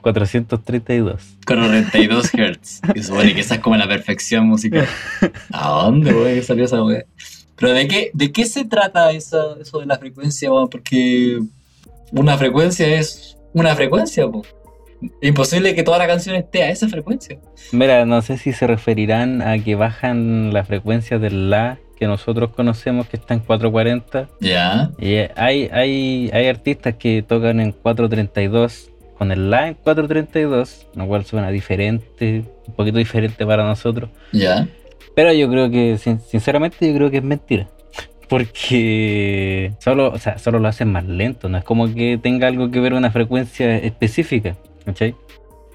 [0.02, 1.38] 432.
[1.46, 2.82] Con 92 Hz.
[2.96, 4.88] Y supone que esa es como la perfección musical.
[5.54, 6.42] ¿A dónde, güey?
[6.44, 7.04] salió esa güey?
[7.62, 10.50] Pero ¿de qué, de qué se trata eso, eso de la frecuencia?
[10.70, 11.40] Porque
[12.12, 14.42] una frecuencia es una frecuencia, po.
[15.22, 17.38] Imposible que toda la canción esté a esa frecuencia.
[17.72, 22.50] Mira, no sé si se referirán a que bajan la frecuencia del La que nosotros
[22.50, 24.90] conocemos que está en 440 Ya.
[24.98, 30.88] Y eh, hay, hay, hay artistas que tocan en 432 con el La en 432,
[30.96, 34.10] lo cual suena diferente, un poquito diferente para nosotros.
[34.32, 34.68] Ya.
[35.16, 37.68] Pero yo creo que, sin- sinceramente, yo creo que es mentira.
[38.30, 42.72] Porque solo, o sea, solo lo hacen más lento, no es como que tenga algo
[42.72, 45.16] que ver una frecuencia específica, ¿cachai?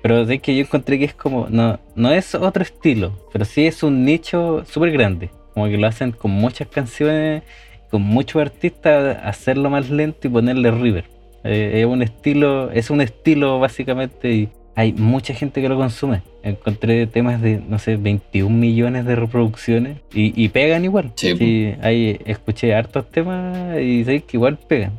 [0.03, 3.67] Pero es que yo encontré que es como, no, no es otro estilo, pero sí
[3.67, 5.31] es un nicho súper grande.
[5.53, 7.43] Como que lo hacen con muchas canciones,
[7.91, 11.05] con muchos artistas, hacerlo más lento y ponerle river.
[11.45, 16.23] Eh, es un estilo, es un estilo básicamente y hay mucha gente que lo consume.
[16.43, 21.13] Encontré temas de, no sé, 21 millones de reproducciones y, y pegan igual.
[21.17, 24.93] Sí, Sí, ahí escuché hartos temas y sé que igual pegan.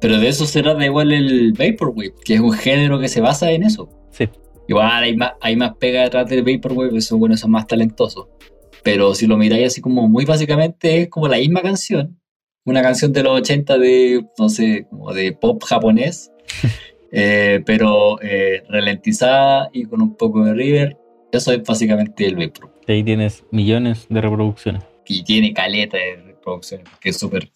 [0.00, 3.50] Pero de eso se trata igual el Vaporwave, que es un género que se basa
[3.50, 3.88] en eso.
[4.10, 4.28] Sí.
[4.68, 8.28] Igual hay más, hay más pega detrás del Vaporwave, esos buenos son más talentosos.
[8.84, 12.20] Pero si lo miráis así como muy básicamente es como la misma canción.
[12.64, 16.30] Una canción de los 80 de, no sé, como de pop japonés.
[17.16, 20.96] Eh, pero eh, ralentizada y con un poco de river.
[21.30, 22.74] Eso es básicamente el Vapor.
[22.88, 24.82] Y ahí tienes millones de reproducciones.
[25.06, 27.50] Y tiene caleta de reproducciones, que es súper,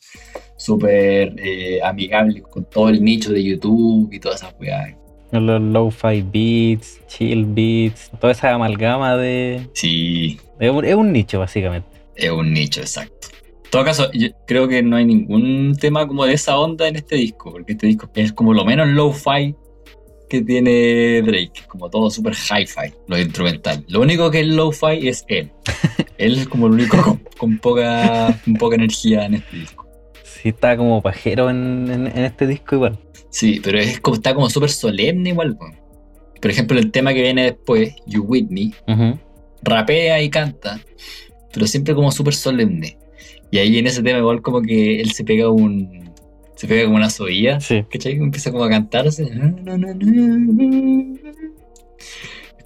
[0.56, 4.94] súper eh, amigable con todo el nicho de YouTube y todas esas weas.
[5.32, 9.68] Los lo-fi beats, chill beats, toda esa amalgama de...
[9.74, 11.88] Sí, Es un, es un nicho, básicamente.
[12.14, 13.28] es un nicho, exacto.
[13.68, 16.96] En todo caso, yo creo que no hay ningún tema como de esa onda en
[16.96, 19.54] este disco, porque este disco es como lo menos low-fi
[20.30, 23.84] que tiene Drake, como todo súper hi-fi, lo instrumental.
[23.88, 25.50] Lo único que es low-fi es él.
[26.18, 29.86] él es como el único con, con poca, con poca energía en este disco.
[30.24, 32.98] Sí, está como pajero en, en- en este disco igual.
[33.30, 35.56] Sí, pero es como, está como súper solemne igual.
[35.58, 35.66] po.
[36.40, 39.18] Por ejemplo, el tema que viene después, You Ujú.
[39.62, 40.80] rapea y canta,
[41.52, 42.96] pero siempre como súper solemne.
[43.50, 46.08] Y ahí en ese tema igual como que él se pega un...
[46.56, 47.84] Se pega como una soilla, Sí.
[47.90, 48.14] ¿cachai?
[48.14, 49.30] Empieza como a cantarse.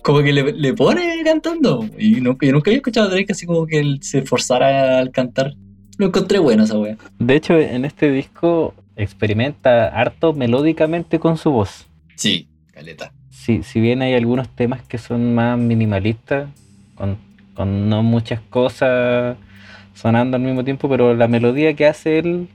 [0.02, 1.86] Como que le, le pone cantando.
[1.98, 5.10] Y nunca, yo nunca había escuchado a Drake así como que él se esforzara al
[5.12, 5.54] cantar.
[5.98, 6.96] Lo encontré bueno esa wea.
[7.18, 11.86] De hecho, en este disco experimenta harto melódicamente con su voz.
[12.16, 13.12] Sí, caleta.
[13.30, 16.48] Si, si bien hay algunos temas que son más minimalistas,
[16.94, 17.18] con,
[17.54, 19.36] con no muchas cosas
[20.02, 22.48] sonando al mismo tiempo, pero la melodía que hace él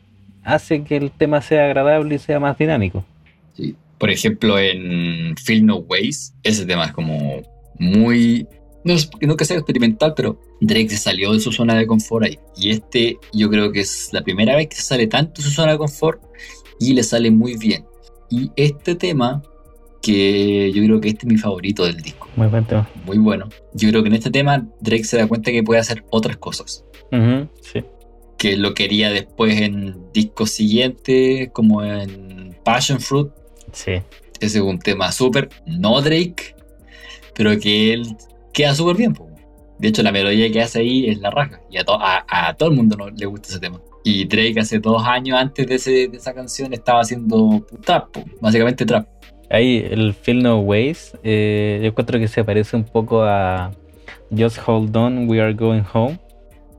[0.44, 3.06] hace que el tema sea agradable y sea más dinámico.
[3.54, 3.76] Sí.
[3.98, 7.42] Por ejemplo, en Feel No Ways, ese tema es como
[7.80, 8.46] muy.
[8.84, 12.26] No es no que sea experimental, pero Drake se salió de su zona de confort
[12.26, 12.40] ahí.
[12.56, 15.50] Y este, yo creo que es la primera vez que se sale tanto de su
[15.54, 16.22] zona de confort
[16.80, 17.86] y le sale muy bien.
[18.30, 19.42] Y este tema,
[20.02, 22.88] que yo creo que este es mi favorito del disco, Muy buen tema.
[23.06, 23.50] muy bueno.
[23.74, 26.86] Yo creo que en este tema Drake se da cuenta que puede hacer otras cosas.
[27.62, 27.84] Sí.
[28.38, 33.30] Que lo quería después en discos siguientes, como en Passion Fruit,
[33.72, 33.94] Sí.
[34.40, 36.56] ese es un tema súper, no Drake,
[37.34, 38.16] pero que él
[38.54, 39.14] queda súper bien.
[39.14, 39.28] po.
[39.80, 41.62] De hecho, la melodía que hace ahí es la raja.
[41.70, 43.80] Y a, to- a- a todo el mundo no- le gusta ese tema.
[44.04, 48.24] Y Drake hace dos años antes de, ese- de esa canción estaba haciendo trap, po,
[48.42, 49.08] básicamente trap.
[49.50, 53.72] Ahí el Feel No Ways, eh, yo encuentro que se parece un poco a
[54.36, 56.20] Just Hold On, We Are Going Home.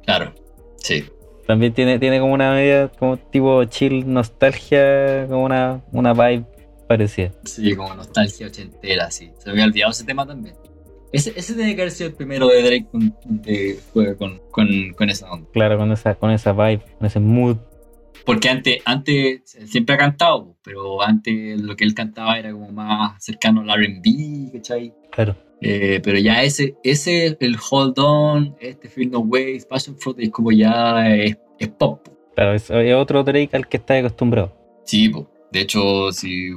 [0.09, 0.33] Claro,
[0.79, 1.05] sí.
[1.47, 6.47] También tiene, tiene como una media, como tipo chill, nostalgia, como una, una vibe
[6.89, 7.31] parecida.
[7.45, 9.31] Sí, como nostalgia ochentera, sí.
[9.39, 10.55] Se me había olvidado ese tema también.
[11.13, 13.79] Ese, ese tiene que haber sido el primero de Drake con, de-
[14.19, 15.47] con, con, con esa onda.
[15.53, 17.59] Claro, con esa, con esa vibe, con ese mood.
[18.25, 23.23] Porque antes, antes siempre ha cantado, pero antes lo que él cantaba era como más
[23.23, 24.95] cercano al RB, ¿cachai?
[25.13, 25.37] Claro.
[25.61, 30.31] Eh, pero ya ese, ese, el Hold On, este Feel No Ways, Passion Fruit, es
[30.31, 32.05] como ya es, es pop.
[32.05, 32.13] po.
[32.35, 34.57] Claro, es, es otro Drake al que está acostumbrado.
[34.85, 35.31] Sí, po.
[35.51, 36.51] de hecho, si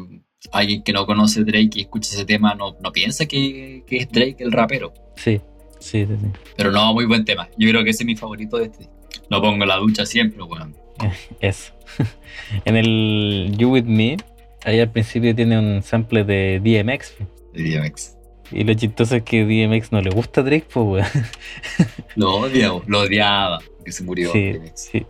[0.51, 4.11] alguien que no conoce Drake y escucha ese tema no, no piensa que, que es
[4.11, 4.93] Drake el rapero.
[5.15, 5.39] Sí,
[5.79, 6.27] sí, sí, sí.
[6.55, 7.49] Pero no, muy buen tema.
[7.57, 8.89] Yo creo que ese es mi favorito de este.
[9.29, 10.75] Lo pongo en la ducha siempre, weón.
[11.39, 11.73] Eso.
[12.65, 14.17] en el You With Me,
[14.63, 17.15] ahí al principio tiene un sample de DMX.
[17.53, 18.20] De DMX.
[18.51, 21.25] Y lo chistoso es que DMX no le gusta a Drake, pues, weón.
[22.15, 24.71] Lo odiaba, lo odiaba, que se murió Sí, DMX.
[24.75, 25.05] sí.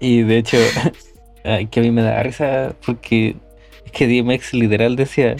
[0.00, 0.56] Y de hecho,
[1.70, 3.36] que a mí me da risa porque
[3.84, 5.36] es que DMX literal decía,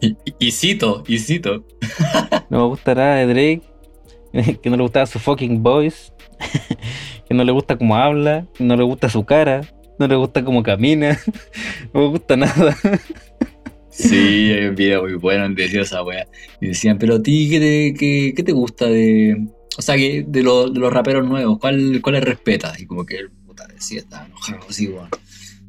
[0.00, 1.64] Y, y cito, y cito.
[2.48, 3.26] no me gusta nada de
[4.32, 6.12] Drake, que no le gustaba su fucking voice,
[7.28, 9.60] que no le gusta cómo habla, que no le gusta su cara,
[9.98, 11.18] no le gusta cómo camina,
[11.92, 12.76] no me gusta nada.
[13.98, 16.26] Sí, hay un video muy bueno donde decía esa wea.
[16.60, 19.36] Y decían, pero a ti, ¿qué te, qué, qué te gusta de.
[19.76, 22.80] O sea, que de, los- de los raperos nuevos, ¿cuál, ¿cuáles respetas?
[22.80, 25.08] Y como que él, puta, decía, estaba enojado así, weón.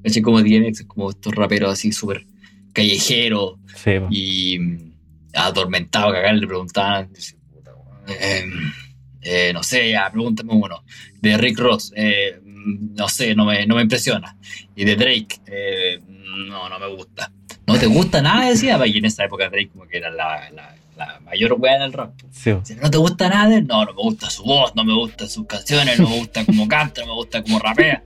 [0.03, 2.25] Eché como DMX, como estos raperos así súper
[2.71, 4.93] callejeros Sí, y mm,
[5.33, 7.71] atormentado, que acá le preguntaban, dice, puta,
[8.07, 8.45] eh,
[9.21, 10.83] eh, no sé, ya, pregúntame uno.
[11.21, 14.37] De Rick Ross, eh, mm, no sé, no me, no me impresiona.
[14.75, 17.31] Y de Drake, eh, no, no me gusta.
[17.69, 18.49] ¿No te gusta nada?
[18.49, 21.93] Decía, y en esa época Drake como que era la, la, la mayor wea del
[21.93, 22.13] rap.
[22.32, 22.60] Sí, po.
[22.60, 23.49] Dice, ¿No te gusta nada?
[23.49, 23.67] de él?
[23.67, 26.67] No, no me gusta su voz, no me gustan sus canciones, no me gusta cómo
[26.67, 28.03] canta, no me gusta cómo rapea.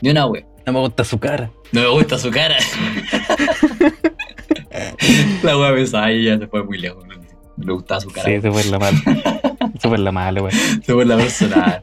[0.00, 0.44] Ni una wea.
[0.66, 1.50] no me gusta su cara.
[1.72, 2.56] No me gusta su cara.
[5.42, 7.04] la wea pesada y ya se fue muy lejos.
[7.06, 8.28] No le gustaba su cara.
[8.28, 8.98] Sí, se fue la mala.
[9.80, 10.54] se fue la mala, weón.
[10.84, 11.82] Se fue la personal.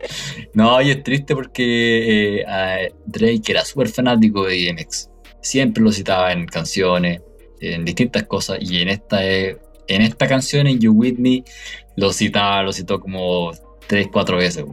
[0.54, 5.10] No, y es triste porque eh, Drake era súper fanático de DMX.
[5.42, 7.22] Siempre lo citaba en canciones,
[7.62, 8.58] en distintas cosas.
[8.62, 11.44] Y en esta, eh, en esta canción, en You With Me,
[11.96, 13.52] lo citaba, lo citó como
[13.88, 14.66] tres, cuatro veces.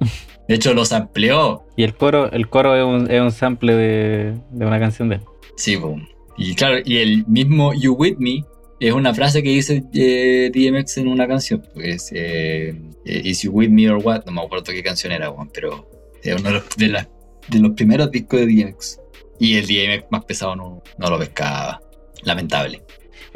[0.48, 1.64] De hecho, los amplió.
[1.76, 5.16] Y el coro, el coro es un, es un sample de, de una canción de
[5.16, 5.20] él.
[5.56, 5.96] Sí, po.
[6.36, 8.44] y claro, y el mismo You With Me
[8.80, 11.62] es una frase que dice eh, DMX en una canción.
[11.72, 12.74] Pues, eh,
[13.06, 14.24] Is You With Me or What?
[14.26, 15.88] No me acuerdo qué canción era, pero
[16.22, 17.08] es uno de los, de, la-
[17.48, 19.00] de los primeros discos de DMX.
[19.38, 21.80] Y el DMX más pesado no, no lo pescaba.
[22.22, 22.82] Lamentable.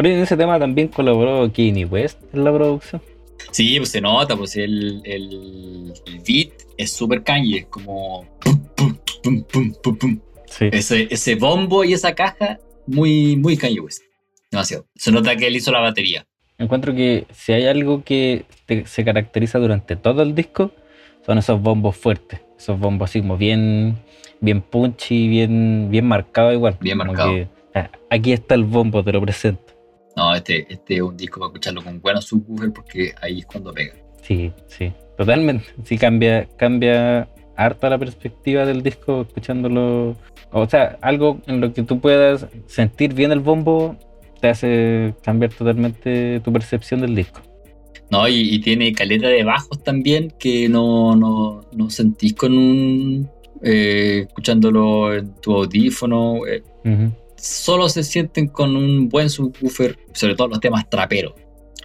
[0.00, 3.02] Y en ese tema también colaboró Kanye West en la producción.
[3.50, 8.24] Sí, pues se nota, pues el, el, el beat es súper Kanye, es como...
[8.40, 10.20] pum, pum, pum.
[10.46, 10.68] Sí.
[10.72, 14.02] Ese, ese bombo y esa caja, muy, muy Kanye West.
[14.50, 14.87] Demasiado.
[14.94, 16.26] Se nota que él hizo la batería.
[16.58, 20.72] Encuentro que si hay algo que te- se caracteriza durante todo el disco,
[21.26, 22.40] son esos bombos fuertes.
[22.58, 23.96] Esos bombos así como bien,
[24.40, 26.77] bien punchy, bien, bien marcado igual.
[26.81, 27.33] Bien marcado.
[27.33, 29.74] que, ah, aquí está el bombo, te lo presento.
[30.16, 33.72] No, este, este es un disco para escucharlo con buenos subwoofers porque ahí es cuando
[33.72, 33.94] pega.
[34.22, 35.64] Sí, sí, totalmente.
[35.85, 40.16] Sí cambia, cambia harta la perspectiva del disco escuchándolo.
[40.51, 43.96] O sea, algo en lo que tú puedas sentir bien el bombo
[44.40, 47.40] te hace cambiar totalmente tu percepción del disco.
[48.11, 53.31] No, y, y tiene caleta de bajos también que no, no, no sentís con un.
[53.62, 56.46] Eh, escuchándolo en tu audífono.
[56.46, 57.12] eh, Ujú.
[57.36, 61.34] solo se sienten con un buen subwoofer, sobre todo los temas traperos,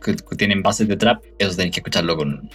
[0.04, 2.50] que, que tienen bases de trap, eso tenés que escucharlo con,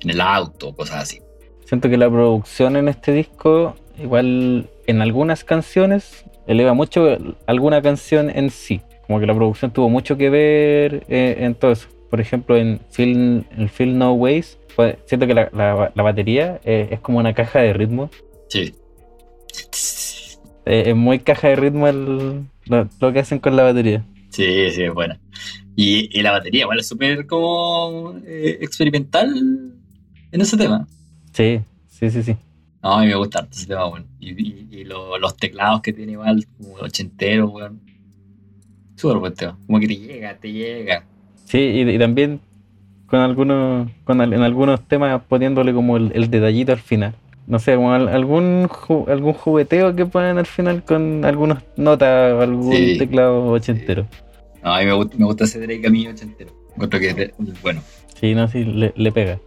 [0.00, 1.20] en el auto, cosas así.
[1.64, 8.30] Siento que la producción en este disco, igual en algunas canciones, eleva mucho alguna canción
[8.30, 8.80] en sí.
[9.06, 11.88] Como que la producción tuvo mucho que ver eh, en todo eso.
[12.10, 16.60] Por ejemplo, en Feel, en Feel No Ways, pues, siento que la, la- la batería
[16.64, 18.10] eh, es como una caja de ritmo.
[18.48, 18.74] Sí.
[20.66, 24.04] Eh, es muy caja de ritmo el- lo, lo que hacen con la batería.
[24.30, 25.18] Sí, sí, es buena.
[25.76, 29.72] Y, y la batería, igual, es súper como eh, experimental
[30.32, 30.86] en ese tema.
[31.32, 32.36] Sí, sí, sí, sí.
[32.82, 34.06] No, a mí me gusta harto ese tema, bueno.
[34.20, 37.80] Y, y- y lo- los teclados que tiene igual, como ochenteros, weón.
[38.96, 39.58] Súper buen tema.
[39.66, 41.04] Como que te llega, te llega.
[41.44, 42.40] Sí, y, y también
[43.06, 47.14] con algunos, con al- en algunos temas poniéndole como el, el detallito al final.
[47.48, 52.34] No sé, como al- algún ju- algún jugueteo que ponen al final con algunas notas
[52.34, 52.98] o algún Sí.
[52.98, 54.06] teclado ochentero.
[54.62, 56.50] No, a mí me gusta, me gusta ese Drake a mí ochentero.
[56.74, 57.80] Encuentro que es de- bueno.
[58.20, 59.40] Sí, no, sí, le, le pega.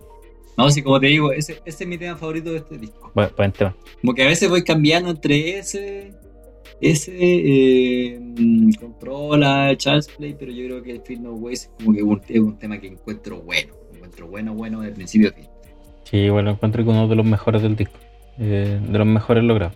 [0.57, 3.11] No, sí, como te digo, ese, ese es mi tema favorito de este disco.
[3.13, 3.75] Buen, buen tema.
[4.01, 6.11] Como que a veces voy cambiando entre ese,
[6.81, 8.19] ese, eh,
[8.79, 12.39] Controla, Child's Play, pero yo creo que el Feel No Ways es como que es
[12.39, 13.73] un tema que encuentro bueno.
[13.93, 15.45] Encuentro bueno, bueno de principio a fin.
[16.11, 17.97] Sí, bueno, encuentro que uno de los mejores del disco.
[18.39, 19.75] eh, de los mejores logrados.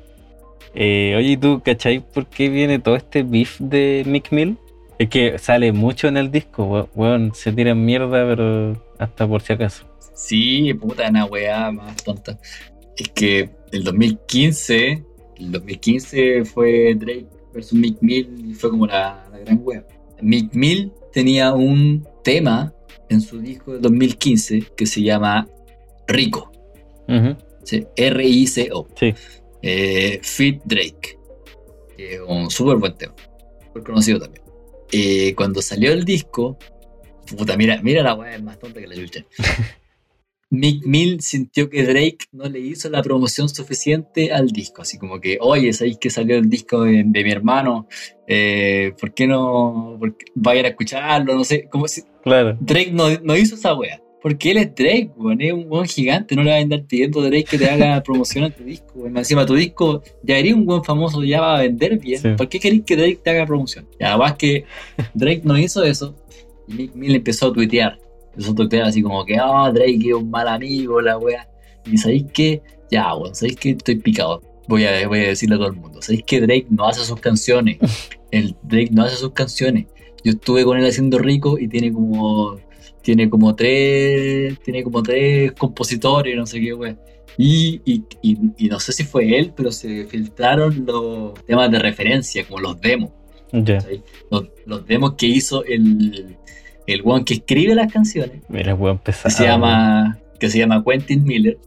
[0.74, 4.58] Eh, oye, ¿y tú cachai por qué viene todo este beef de Mick Mill?
[4.98, 9.42] Es que sale mucho en el disco, we- weón, se tiran mierda, pero hasta por
[9.42, 9.86] si acaso.
[10.14, 12.40] Sí, puta, una weá más tonta.
[12.98, 15.04] Es que el 2015,
[15.38, 19.86] el 2015 fue Drake versus Mick Mill y fue como la, la gran weá.
[20.22, 22.74] Mick Mill tenía un tema
[23.10, 25.48] en su disco del 2015 que se llama
[26.08, 26.52] Rico.
[27.08, 28.88] Ujú, Sí, R-I-C-O.
[28.96, 29.14] Sí.
[29.62, 31.18] Eh, Fit Drake.
[31.98, 33.16] que es un súper buen tema.
[33.68, 34.44] Súper conocido también.
[34.92, 36.58] Eh, cuando salió el disco,
[37.36, 39.26] puta, mira, mira la weá, es más tonta que la chucha.
[40.52, 44.84] Mick Mill sintió que Drake no le hizo la promoción suficiente al disco.
[44.84, 47.88] Así como que, oye, ¿sabéis que salió el disco de, de mi hermano?
[48.28, 51.34] Eh, ¿Por qué no por qué- vayan a escucharlo?
[51.34, 52.58] No sé, como si, Claro.
[52.62, 54.00] Drake no, no hizo esa wea.
[54.26, 55.40] Porque él es Drake, weón.
[55.40, 56.36] Es un weón gigante.
[56.36, 58.94] No le va a andar pidiendo a Drake que te haga promoción a tu disco,
[58.96, 59.16] weón.
[59.16, 62.20] Encima, tu disco ya eres un buen famoso, ya va a vender bien.
[62.20, 62.30] Sí.
[62.36, 63.88] ¿Por qué queréis que Drake te haga promoción?
[64.00, 64.66] Y además que
[65.14, 66.16] Drake no hizo eso.
[66.68, 68.00] Y Mick Mill empezó a tuitear.
[68.32, 71.48] Empezó a tuitear así como que, ah, Drake es un mal amigo, la wea.
[71.86, 74.42] Y sabéis que, ya, weón, sabéis que estoy picado.
[74.68, 76.02] Voy a, voy a decirle a todo el mundo.
[76.02, 77.78] Sabéis que Drake no hace sus canciones.
[78.32, 79.86] El Drake no hace sus canciones.
[80.24, 82.58] Yo estuve con él haciendo rico y tiene como
[83.06, 86.96] tiene como tres tiene como tres compositores no sé qué wey
[87.38, 91.80] y, y, y, y no sé si fue él pero se filtraron los temas de
[91.80, 93.12] referencia como los demos.
[94.32, 96.36] Los, los demos que hizo el
[96.88, 101.24] el one que escribe las canciones Mira, weón, que se llama que se llama Quentin
[101.24, 101.60] Miller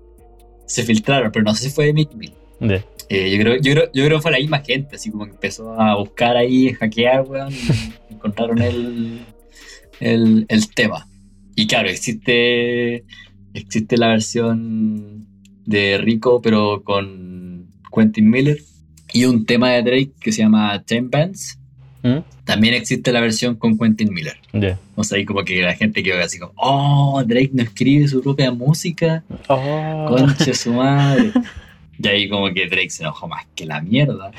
[0.67, 2.33] se filtraron pero no sé si fue Mick Mill.
[2.61, 2.85] Ya.
[3.09, 5.31] eh, yo, creo, yo, creo, yo creo que fue la misma gente, así como que
[5.31, 9.21] empezó a buscar ahí, hackear, weón, y encontraron el,
[10.01, 11.08] el, el tema.
[11.59, 13.05] Y claro, existe,
[13.53, 15.27] existe la versión
[15.67, 18.61] de Rico, pero con Quentin Miller.
[19.13, 21.59] Y un tema de Drake que se llama Ten Bands.
[22.05, 22.19] ¿Mm?
[22.45, 24.37] También existe la versión con Quentin Miller.
[24.53, 24.79] Ya.
[24.95, 28.23] O sea, ahí como que la gente quedó así como, oh, Drake no escribe su
[28.23, 29.25] propia música.
[29.49, 30.07] Oh.
[30.11, 31.33] Conche su madre.
[31.99, 34.31] Y ahí como que Drake se enojó más que la mierda.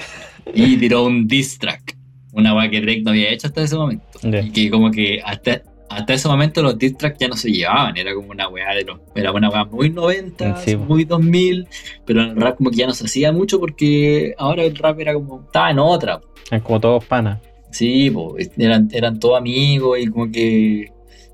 [0.54, 1.98] Y tiró un diss track.
[2.32, 4.08] Una weá que Drake no había hecho hasta ese momento.
[4.24, 7.98] Y que como que hasta, hasta ese momento los diss tracks ya no se llevaban.
[7.98, 9.00] Era como una weá de los...
[9.16, 11.68] Era una weá muy 90, Sí, muy 2000.
[12.06, 15.14] Pero el rap como que ya no se hacía mucho porque ahora el rap era
[15.14, 15.42] como...
[15.42, 16.22] Estaba en otra.
[16.52, 17.40] Es como todos panas.
[17.72, 20.92] Sí, po, eran, eran todos amigos y como que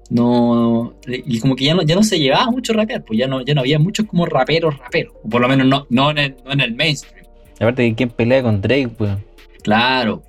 [0.10, 3.42] no y como que ya no, ya no se llevaba mucho rapear, pues ya no,
[3.42, 6.36] ya no había muchos como raperos raperos, o por lo menos no, no, en, el,
[6.46, 7.26] no en el mainstream.
[7.56, 9.24] Aparte que quién pelea con Drake, weón.
[9.64, 10.22] Claro,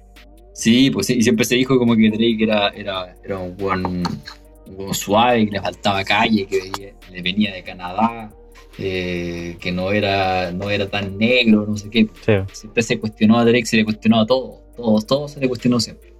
[0.56, 3.84] sí, pues sí, y siempre se dijo como que Drake era, era, era un buen
[3.86, 8.30] un buen suave, que le faltaba calle, que venía- le venía de Canadá,
[8.78, 12.08] eh, que no era, no era tan negro, no sé qué.
[12.24, 12.32] Sí.
[12.52, 15.78] Siempre se cuestionó a Drake, se le cuestionó a todo, todo, todo se le cuestionó
[15.80, 16.14] siempre.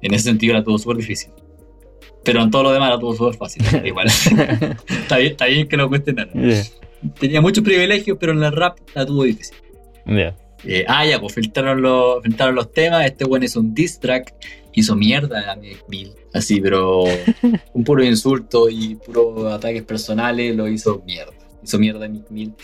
[0.00, 1.30] En ese sentido la tuvo súper difícil.
[2.24, 3.62] Pero en todo lo demás la tuvo súper fácil.
[3.84, 4.06] Igual.
[4.06, 6.32] está, bien, está bien que lo cuestionaran.
[7.18, 9.56] Tenía muchos privilegios, pero en el rap la tuvo difícil.
[10.06, 10.36] Ya.
[10.64, 13.06] Eh, ah, ya, pues filtraron los, filtraron los temas.
[13.06, 14.34] Este buen hizo un diss track.
[14.72, 16.12] Hizo mierda a Meek Mill.
[16.32, 17.04] Así, pero
[17.72, 21.32] un puro insulto y puro ataques personales lo hizo mierda.
[21.62, 22.54] Hizo mierda a Meek Mill.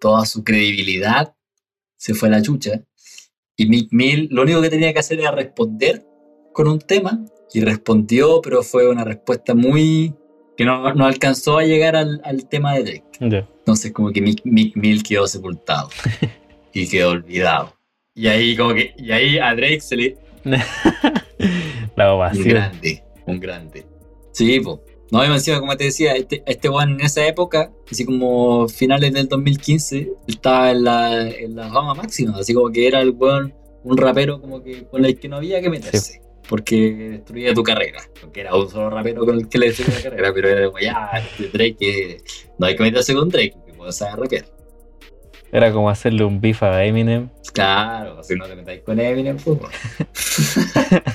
[0.00, 1.34] Toda su credibilidad
[1.96, 2.82] se fue a la chucha.
[3.56, 6.04] Y Meek Mill lo único que tenía que hacer era responder
[6.52, 7.24] con un tema.
[7.52, 10.12] Y respondió, pero fue una respuesta muy...
[10.56, 13.04] que no, no alcanzó a llegar al, al tema de Drake.
[13.20, 13.48] Ya.
[13.58, 15.88] Entonces como que Mick, Mick Mill quedó sepultado
[16.74, 17.74] y quedó olvidado.
[18.14, 20.16] Y ahí como que, y ahí a Drake se le...
[21.96, 22.48] La Un ovación.
[22.48, 23.86] grande, un grande.
[24.32, 24.80] Sí, pues.
[25.10, 29.12] No, y encima, como te decía, este, este weón en esa época, así como finales
[29.12, 33.54] del 2015, estaba en la, en la fama máxima, así como que era el weón,
[33.84, 36.20] un rapero como que con el que no había que meterse.
[36.48, 38.00] Porque destruía tu carrera.
[38.20, 40.32] Porque era un solo rapero con el que le destruía la carrera.
[40.34, 42.22] Pero era como, ya, este Drake,
[42.58, 44.44] no hay que meterse con Drake, porque puede saber rapear.
[45.54, 47.28] Era como hacerle un beef a Eminem.
[47.52, 49.58] Claro, si no te metáis con Eminem, pues.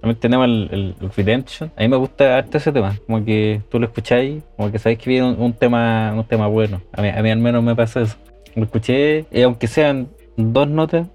[0.00, 0.68] También tenemos el,
[1.00, 1.70] el- Redemption.
[1.76, 2.98] A mí me gusta harto ese tema.
[3.06, 6.46] Como que tú lo escucháis, como que sabéis que viene un, un tema un tema
[6.48, 6.82] bueno.
[6.92, 8.16] A mí, a mí al menos me pasa eso.
[8.54, 11.06] Lo escuché, y aunque sean dos notas,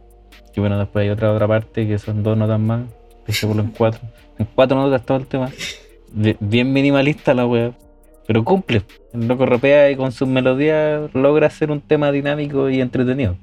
[0.53, 2.81] que bueno, después hay otra otra parte que son dos notas más,
[3.27, 4.01] dejémoslo en cuatro.
[4.39, 5.51] En cuatro notas todo el tema.
[6.13, 7.73] Bi- Bien minimalista la wea.
[8.30, 8.84] Pero cumple.
[9.11, 13.36] El loco rapea y con sus melodías logra hacer un tema dinámico y entretenido.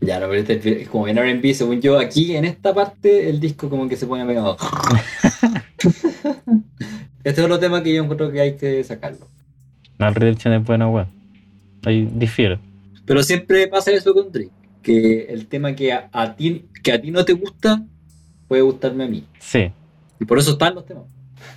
[0.00, 3.38] Ya, no, pero este es como en RB, según yo, aquí en esta parte el
[3.38, 4.56] disco como que se pone pegado.
[7.22, 9.28] este es otro tema que yo encuentro que hay que sacarlo.
[10.00, 11.06] No, el Redemption es bueno, weón.
[11.84, 12.58] Ahí difiero.
[13.06, 14.50] Pero siempre pasa eso con Drake,
[14.82, 17.80] que el tema que a, a ti, que a ti no te gusta,
[18.48, 19.22] puede gustarme a mí.
[19.38, 19.70] Sí.
[20.18, 21.04] Y por eso están los temas.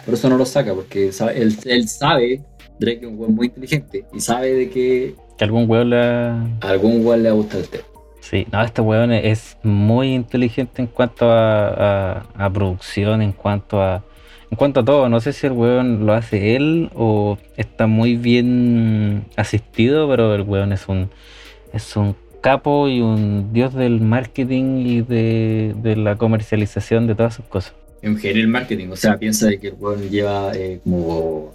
[0.05, 2.43] Por eso no los saca, porque él, él sabe,
[2.79, 7.05] Drake es un weón muy inteligente, y sabe de que Que algún weón a algún
[7.05, 7.83] weón le va a gustar el tema.
[8.21, 11.67] Sí, no, este weón es muy inteligente en cuanto a,
[12.17, 14.03] a- a producción, en cuanto a.
[14.51, 18.15] En cuanto a todo, no sé si el weón lo hace él o está muy
[18.15, 21.09] bien asistido, pero el weón es un
[21.73, 27.33] es un capo y un dios del marketing y de, de la comercialización de todas
[27.35, 27.73] sus cosas.
[28.01, 28.89] en general marketing.
[28.91, 31.51] O sea, piensa de que el weón lleva eh, como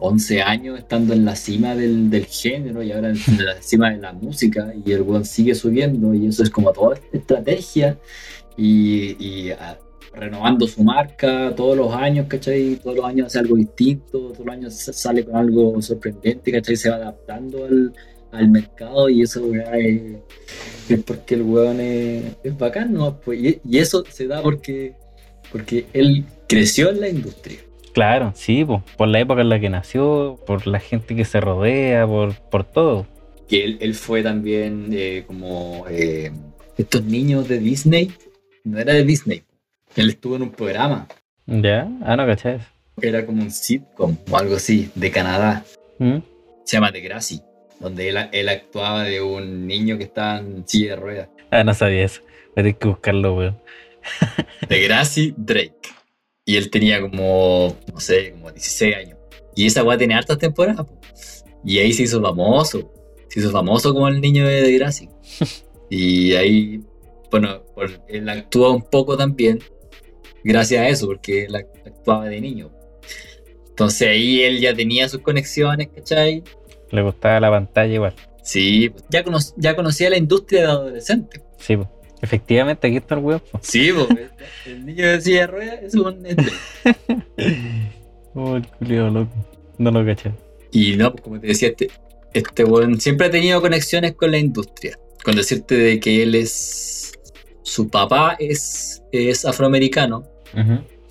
[0.00, 3.98] 11 años estando en la cima del, del género y ahora en la cima de
[3.98, 7.98] la música y el weón sigue subiendo y eso es como toda esta estrategia
[8.56, 9.78] y, y, ah,
[10.14, 12.76] renovando su marca todos los años, ¿cachai?
[12.76, 16.76] Todos los años hace algo distinto, todos los años sa- sale con algo sorprendente, ¿cachai?
[16.76, 17.92] Se va adaptando al,
[18.30, 20.16] al mercado y eso es,
[20.88, 23.18] es porque el weón es, es bacán, ¿no?
[23.20, 24.94] Pues, y, y eso se da porque
[25.52, 27.58] porque él creció en la industria.
[27.94, 31.40] Claro, sí, po, por la época en la que nació, por la gente que se
[31.40, 33.06] rodea, por, por todo.
[33.48, 36.32] Que él, él fue también eh, como eh,
[36.76, 38.10] estos niños de Disney.
[38.64, 39.44] No era de Disney.
[39.94, 41.06] Él estuvo en un programa.
[41.46, 41.88] ¿Ya?
[42.02, 42.58] Ah, no, ¿cachai?
[43.00, 45.64] Era como un sitcom o algo así, de Canadá.
[46.00, 46.18] ¿Mm?
[46.64, 47.42] Se llama The Grassy.
[47.78, 51.28] Donde él, él actuaba de un niño que estaba en silla de ruedas.
[51.52, 52.22] Ah, no sabía eso.
[52.22, 53.56] Voy a tener que buscarlo, weón.
[54.68, 55.93] The Grassy Drake.
[56.46, 59.18] Y él tenía como, no sé, como 16 años.
[59.56, 60.86] Y esa weá tiene hartas temporadas.
[60.86, 60.98] po.
[61.64, 62.92] Y ahí se hizo famoso.
[63.28, 65.08] Se hizo famoso como el niño de Degrassi.
[65.90, 66.80] Y ahí,
[67.30, 69.60] bueno, por- él actúa un poco también.
[70.42, 72.72] Gracias a eso, porque él act- actuaba de niño.
[73.68, 76.42] Entonces ahí él ya tenía sus conexiones, ¿cachai?
[76.90, 78.14] Le gustaba la pantalla igual.
[78.42, 81.42] Sí, ya, cono- ya conocía la industria de adolescente.
[81.58, 81.88] Sí, po.
[82.24, 83.42] Efectivamente, aquí está el weón.
[83.50, 83.60] po.
[83.62, 84.08] Sí, pues,
[84.66, 86.26] el niño de silla de ruedas es un.
[88.34, 89.32] Oh, el culiao loco.
[89.78, 90.32] No lo caché.
[90.72, 91.90] Y no, pues, como te decía, este,
[92.32, 94.98] este weón siempre ha tenido conexiones con la industria.
[95.22, 97.12] Con decirte de que él es.
[97.62, 100.24] Su papá es, es afroamericano,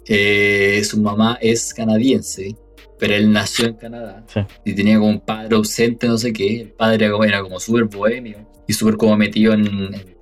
[0.08, 2.56] eh, su mamá es canadiense,
[3.00, 4.24] pero él nació en Canadá.
[4.28, 4.42] Sí.
[4.64, 6.62] Y tenía como un padre ausente, no sé qué.
[6.62, 10.13] El padre era como, era como súper bohemio y súper como metido en,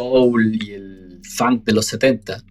[0.00, 2.42] soul y el funk de los 70.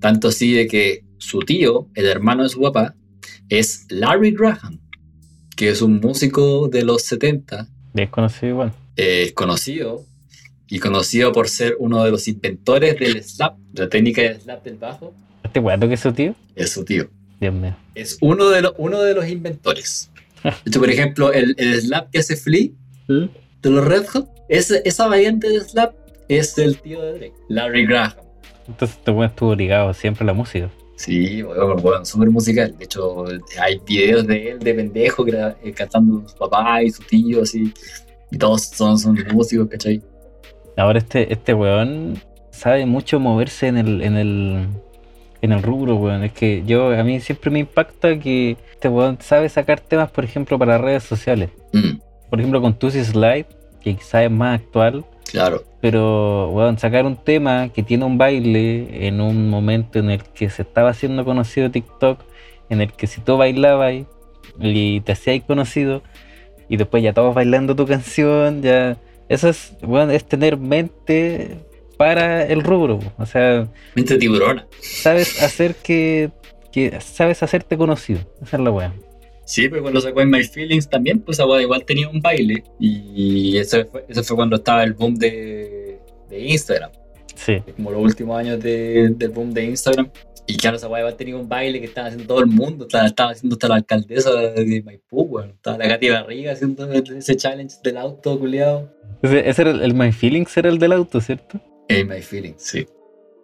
[0.00, 2.94] Tanto así de que su tío, el hermano de su papá,
[3.48, 4.80] es Larry Graham,
[5.56, 8.72] que es un músico de los 70, Desconocido igual.
[8.96, 10.04] eh, conocido
[10.68, 14.64] y conocido por ser uno de los inventores del slap, de la técnica del slap
[14.64, 16.34] del bajo, Este weón que es su tío.
[16.54, 17.08] es su tío.
[17.40, 17.76] Dios mío.
[17.94, 20.10] Es uno de, los uno de los inventores.
[20.42, 22.70] De hecho, por ejemplo, el, el slap que hace Flea
[23.08, 25.94] de los Red Hot, ese- esa variante de slap
[26.28, 28.12] es el tío de Drake, Larry Graham.
[28.68, 30.68] Entonces este weón estuvo ligado siempre a la música.
[30.96, 32.74] Sí, bueno, bueno, súper musical.
[32.78, 33.24] De hecho,
[33.60, 37.42] hay videos de él de pendejo gra- eh, cantando con su papá y su tío,
[37.42, 37.72] así.
[38.30, 40.02] Y todos son, son músicos, ¿cachai?
[40.76, 42.18] Ahora este, este weón
[42.50, 44.66] sabe mucho moverse en el, en el,
[45.42, 46.24] en el rubro, weón.
[46.24, 50.24] Es que yo, a mí siempre me impacta que este weón sabe sacar temas, por
[50.24, 51.50] ejemplo, para redes sociales.
[51.74, 51.98] Mm,
[52.30, 53.46] Por ejemplo, con Tusi Slide,
[53.80, 55.04] que quizás es más actual.
[55.30, 55.62] claro.
[55.86, 60.50] Pero, weón, sacar un tema que tiene un baile en un momento en el que
[60.50, 62.18] se estaba haciendo conocido TikTok,
[62.70, 64.06] en el que si tú bailabas y-
[64.58, 66.02] y te hacías conocido,
[66.68, 68.96] y después ya todos bailando tu canción, ya.
[69.28, 71.58] Eso es, weón, es tener mente
[71.96, 72.98] para el rubro.
[73.16, 74.66] O sea, Mente tiburona.
[74.80, 76.30] sabes hacer que,
[76.72, 78.18] que sabes hacerte conocido.
[78.42, 78.92] Esa es la weón.
[79.46, 82.64] Sí, pero cuando sacó en My Feelings también, pues agua igual tenía un baile.
[82.80, 86.90] Y eso fue, eso fue cuando estaba el boom de, de Instagram.
[87.34, 87.62] Sí.
[87.76, 90.10] como los últimos años de- del boom de Instagram.
[90.48, 92.84] Y claro, esa weá tenía un baile que estaba haciendo todo el mundo.
[92.86, 95.50] Estaba, estaba haciendo hasta la alcaldesa de Maipú, weón.
[95.50, 98.92] Estaba la Katy Barriga haciendo ese challenge del auto culiado.
[99.22, 101.60] Ese, ese era el, el My Feelings, era el del auto, ¿cierto?
[101.88, 102.86] Hey, my feelings, sí.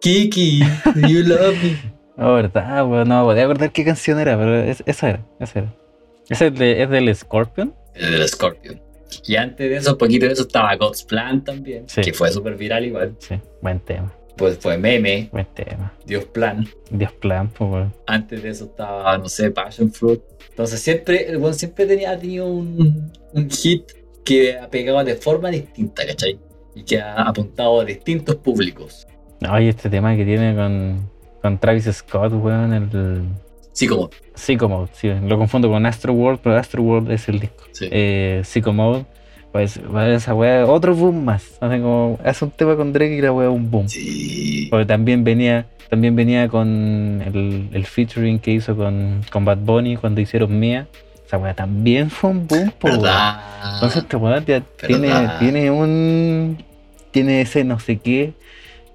[0.01, 0.61] Kiki,
[0.95, 1.77] do you love me?
[2.17, 3.09] Oh, verdad, weón.
[3.09, 5.73] No podía acordar qué canción era, pero es- esa era, esa era.
[6.29, 7.73] ¿Ese es, de- es del Scorpion?
[7.95, 8.81] El del Scorpion.
[9.27, 12.01] Y antes de eso, poquito de eso, estaba God's Plan también, Sí.
[12.01, 13.15] que fue súper viral igual.
[13.19, 15.93] Sí, buen tema, Pues fue Meme, buen tema.
[16.07, 16.67] Dios Plan.
[16.89, 17.93] Dios plan, pues, weón.
[18.07, 20.21] Antes de eso estaba, no sé, Passion Fruit.
[20.49, 23.83] Entonces siempre, el buen siempre tenía, ha tenido un, un hit
[24.25, 26.39] que ha pegado de forma distinta, ¿cachai?
[26.73, 29.05] Y que ha apuntado a distintos públicos.
[29.51, 31.07] Oye, este tema que tiene con,
[31.41, 33.23] con Travis Scott, weón, el...
[33.73, 37.63] Sí, como, Psychomode, sí, lo confundo con Astro World, pero Astro World es el disco.
[37.71, 37.87] sí.
[37.91, 39.05] Eh, Psychomode,
[39.51, 41.57] pues, weón, esa weá, otro boom más.
[41.59, 43.87] Hace como, hace un tema con Drake y la weá un boom.
[43.89, 44.67] Sí.
[44.69, 49.97] Porque también venía, también venía con el, el featuring que hizo con, con Bad Bunny
[49.97, 50.87] cuando hicieron Mía.
[51.25, 52.89] Esa weá también fue un boom, po.
[52.89, 54.05] Entonces
[54.45, 56.63] ya tiene, tiene un.
[57.11, 58.33] Tiene ese no sé qué.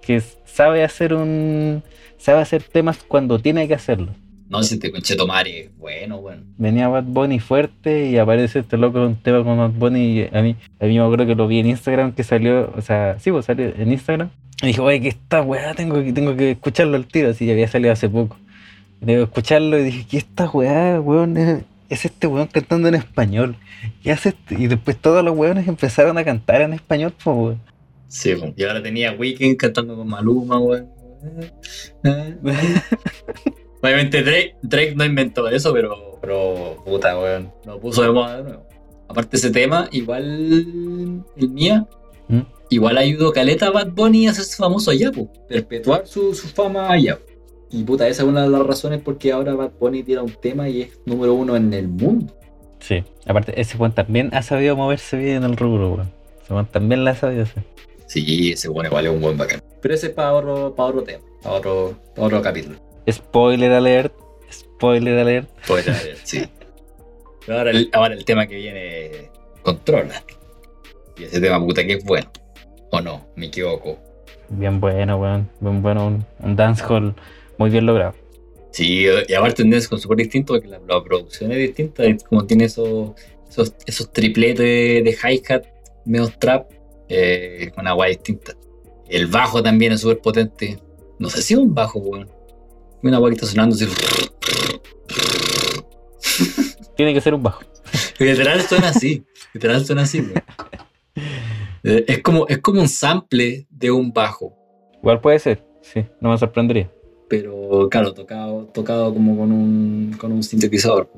[0.02, 1.84] Que sabe hacer un.
[2.16, 4.12] Sabe hacer temas cuando tiene que hacerlo.
[4.48, 6.42] No, si este concheto Mari es bueno, bueno.
[6.56, 10.20] Venía Bad Bunny fuerte y aparece este loco con un tema con Bad Bunny.
[10.20, 12.72] Y a mí, a mí me acuerdo que lo vi en Instagram que salió.
[12.74, 14.30] O sea, sí, pues salió en Instagram.
[14.62, 17.28] Y dije, oye, que esta weá tengo que, tengo que escucharlo al tiro.
[17.28, 18.38] Así ya había salido hace poco.
[19.00, 21.36] Debo escucharlo y dije, ¿qué esta weá, weón?
[21.36, 23.56] Es, es este weón cantando en español.
[24.02, 24.54] ¿Qué hace este?
[24.54, 27.60] Y después todos los weones empezaron a cantar en español, pues weón.
[28.08, 30.88] Sí, y ahora tenía Weekend cantando con Maluma, weón.
[33.82, 38.42] Obviamente Drake, Drake no inventó eso, pero, pero puta, weón, lo puso de moda de
[38.44, 38.66] nuevo.
[39.08, 41.86] Aparte ese tema, igual el Mía,
[42.28, 42.40] ¿Mm?
[42.70, 45.30] igual ayudó Caleta a Bad Bunny a hacerse famoso allá, po.
[45.48, 47.18] perpetuar su, su fama allá.
[47.70, 50.32] Y puta, esa es una de las razones por qué ahora Bad Bunny tira un
[50.32, 52.34] tema y es número uno en el mundo.
[52.80, 53.04] Sí.
[53.26, 56.10] Aparte, ese weón también ha sabido moverse bien en el rubro, weón.
[56.42, 57.64] Ese weón también la ha sabido hacer.
[58.06, 59.62] Sí, ese bueno igual es un buen bacán.
[59.82, 62.87] Pero ese es para otro, para otro tema, para otro, para otro capítulo.
[63.10, 64.12] Spoiler alert.
[64.50, 65.48] Spoiler alert.
[65.66, 66.46] Podría haber, sí.
[67.46, 69.30] Pero ahora el, ahora el tema que viene
[69.62, 70.22] controla.
[71.16, 72.30] Y ese tema puta que es bueno.
[72.90, 73.26] ¿O no?
[73.36, 73.98] Me equivoco.
[74.50, 75.50] Bien bueno, weón.
[75.60, 76.06] Bien bueno.
[76.06, 77.14] Un, un dancehall
[77.58, 78.14] muy bien logrado.
[78.70, 82.04] Sí, y aparte un con súper distinto porque la, la producción es distinta.
[82.04, 83.12] Es como tiene esos,
[83.48, 85.64] esos, esos tripletes de, de hi-hat,
[86.04, 86.70] medio trap,
[87.08, 88.54] eh, con agua distinta.
[89.08, 90.78] El bajo también es súper potente.
[91.18, 92.37] No sé si es un bajo, weón.
[93.02, 93.86] Una está sonando así.
[96.96, 97.62] Tiene que ser un bajo.
[98.18, 99.24] Literal suena así.
[99.54, 100.34] Literal suena así, güey.
[101.84, 104.54] Eh, Es como, es como un sample de un bajo.
[104.96, 106.90] Igual puede ser, sí, no me sorprendería.
[107.28, 111.10] Pero claro, tocado, tocado como con un, con un sintetizador.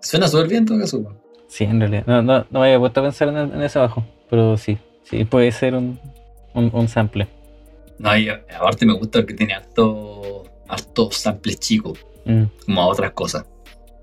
[0.00, 1.16] Suena súper bien en todo caso.
[1.48, 2.04] Sí, en realidad.
[2.06, 5.24] No, no, no me había puesto a pensar en, en ese bajo, pero sí, sí,
[5.24, 5.98] puede ser un,
[6.54, 7.26] un, un sample.
[7.98, 11.98] No, y aparte me gusta que tiene harto, hartos samples chicos,
[12.28, 13.46] Mm, como a otras cosas,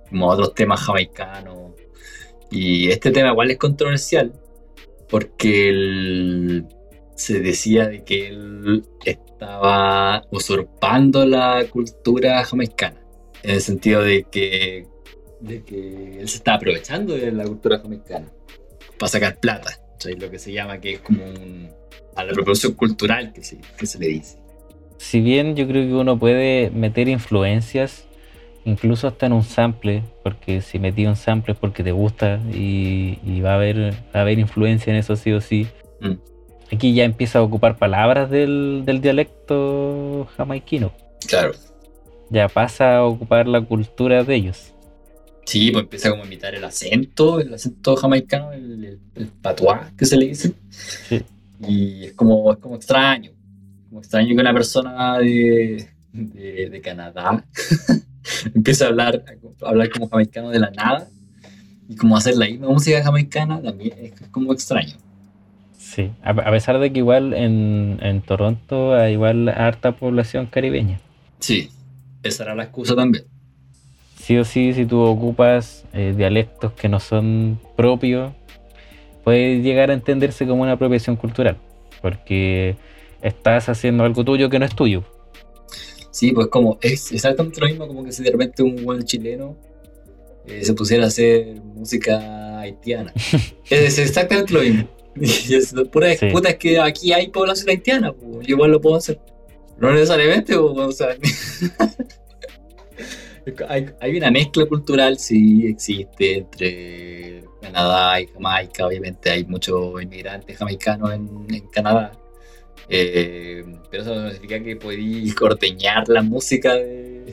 [0.09, 1.73] como a otros temas jamaicanos.
[2.49, 4.33] Y este tema igual es controversial,
[5.09, 6.65] porque él
[7.15, 12.99] se decía de que él estaba usurpando la cultura jamaicana,
[13.43, 14.87] en el sentido de que,
[15.39, 18.31] de que él se está aprovechando de la cultura jamaicana
[18.97, 20.15] para sacar plata, ¿cachai?
[20.15, 21.69] lo que se llama que es como un,
[22.15, 24.44] a la apropiación cultural que se, que se le dice.
[24.97, 28.05] Si bien yo creo que uno puede meter influencias,
[28.65, 33.19] incluso hasta en un sample, porque si metí un sample es porque te gusta y,
[33.25, 35.67] y va, a haber, va a haber influencia en eso sí o sí.
[36.01, 36.13] Mm.
[36.73, 40.91] Aquí ya empieza a ocupar palabras del, del dialecto jamaiquino.
[41.27, 41.53] Claro.
[42.29, 44.73] Ya pasa a ocupar la cultura de ellos.
[45.45, 49.91] Sí, pues empieza como a imitar el acento, el acento jamaicano, el, el, el patois
[49.95, 50.53] que se le dice.
[50.69, 51.21] Sí.
[51.67, 53.31] Y es como, es como extraño.
[53.95, 57.45] Como extraño que una persona de, de, de Canadá
[58.53, 59.23] empiece a hablar,
[59.61, 61.07] a hablar como jamaicano de la nada.
[61.87, 64.97] Y como hacer la misma música jamaicana también es como extraño.
[65.77, 70.99] Sí, a, a pesar de que igual en, en Toronto hay igual harta población caribeña.
[71.39, 71.69] Sí,
[72.21, 73.23] esa era la excusa también.
[74.17, 78.33] Sí o sí, si tú ocupas eh, dialectos que no son propios,
[79.23, 81.55] puede llegar a entenderse como una apropiación cultural,
[82.01, 82.75] porque
[83.21, 85.03] estás haciendo algo tuyo que no es tuyo.
[86.11, 89.57] Sí, pues como es exactamente lo mismo como que si de repente un buen chileno
[90.47, 93.13] eh, se pusiera a hacer música haitiana.
[93.69, 94.87] es exactamente lo mismo.
[95.15, 96.27] Es pura Sí.
[96.29, 99.17] puta es que aquí hay población haitiana, pues, yo igual lo puedo hacer.
[99.77, 101.15] No necesariamente, pues, o sea,
[103.69, 108.87] hay, hay una mezcla cultural, sí, existe entre Canadá y Jamaica.
[108.87, 112.11] Obviamente hay muchos inmigrantes jamaicanos en, en Canadá.
[112.89, 117.31] Eh, pero eso no significa que podéis ordeñar la música de,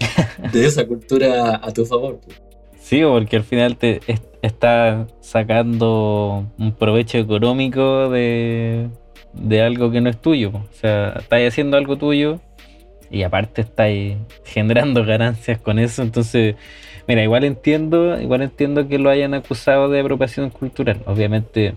[0.54, 2.20] esa cultura a tu favor.
[2.24, 2.40] pues.
[2.80, 8.88] Sí, porque al final te es- estás sacando un provecho económico de,
[9.64, 10.52] algo que no es tuyo.
[10.52, 10.58] po.
[10.58, 12.40] O sea, estás haciendo algo tuyo
[13.10, 13.90] y aparte estás
[14.44, 16.02] generando ganancias con eso.
[16.02, 16.56] Entonces,
[17.06, 21.02] mira, igual entiendo, igual entiendo que lo hayan acusado de apropiación cultural.
[21.06, 21.74] Obviamente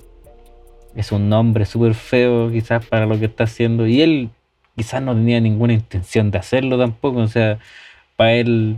[0.96, 4.30] es un nombre súper feo quizás para lo que está haciendo y él
[4.76, 7.20] quizás no tenía ninguna intención de hacerlo tampoco.
[7.20, 7.60] O sea,
[8.16, 8.78] para él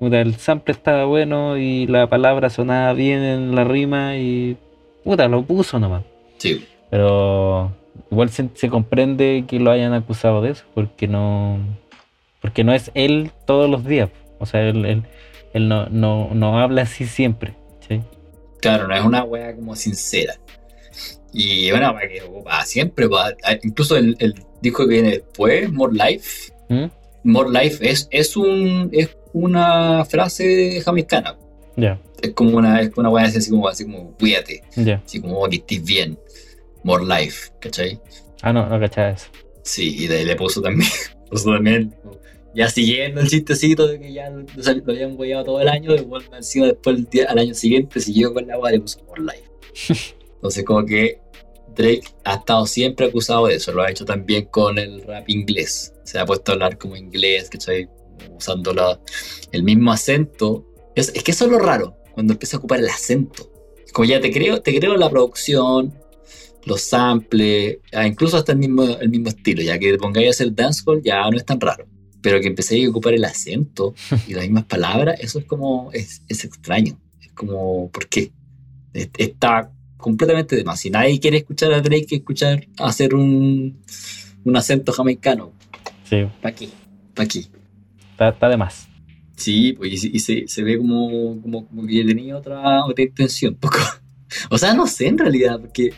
[0.00, 4.56] Puta, el sample estaba bueno y la palabra sonaba bien en la rima y
[5.04, 6.04] puta, lo puso nomás.
[6.38, 7.70] Sí, Pero
[8.10, 11.58] igual se, se comprende que lo hayan acusado de eso, porque no
[12.40, 14.08] porque no es él todos los días.
[14.38, 15.02] O sea, él, él,
[15.52, 17.52] él no, no, no habla así siempre.
[17.86, 18.00] ¿sí?
[18.62, 20.32] claro, no es una wea como sincera.
[21.32, 22.22] Y bueno, para que
[22.64, 26.84] siempre, pa- incluso el, el disco que viene después, More Life, ¿Mm?
[27.24, 31.36] More Life es, es, un, es una frase jamaicana.
[31.76, 35.00] Ya, Es como una, es una wea así como, así como, cuídate, ya.
[35.04, 36.18] así como "Oh, que estés bien.
[36.82, 38.00] More Life, ¿cachai?
[38.42, 39.26] Ah, no, no cachaba eso.
[39.62, 40.90] Sí, y de ahí le puso también,
[41.30, 41.94] puso también,
[42.54, 44.44] ya siguiendo el chistecito de que ya lo,
[44.88, 46.96] habían hueado todo el año, y vuelve encima después
[47.28, 50.14] al año siguiente siguió con la agua le puso More Life.
[50.40, 51.20] Entonces como que
[51.76, 55.92] Drake ha estado siempre acusado de eso, lo ha hecho también con el rap inglés,
[56.04, 57.88] se ha puesto a hablar como inglés, ¿cachai?
[58.34, 58.72] Usando
[59.52, 60.66] el mismo acento.
[60.94, 63.50] Es, es que eso es lo raro, cuando empieza a ocupar el acento.
[63.92, 65.94] Como ya te creo, te creo la producción,
[66.64, 70.30] los samples, ah, incluso hasta el mismo, el mismo estilo, ya que te pongáis a
[70.30, 71.86] hacer dancehall ya no es tan raro.
[72.22, 73.94] Pero que empecéis a ocupar el acento
[74.28, 77.00] y las mismas palabras, eso es como, es, es extraño.
[77.22, 78.32] Es como, ¿por qué?
[78.92, 80.80] Es- Está completamente de más.
[80.80, 83.78] Si nadie quiere escuchar a Drake, escuchar hacer un,
[84.44, 85.52] un acento jamaicano.
[86.04, 86.68] Sí, ¿Para qué?
[87.14, 87.40] ¿Para qué?
[88.12, 88.88] está, está de más.
[89.36, 93.54] Sí, pues y, y se, se ve como, como, como que tenía otra, otra intención.
[93.60, 93.78] Poco.
[94.50, 95.90] O sea, no sé en realidad, porque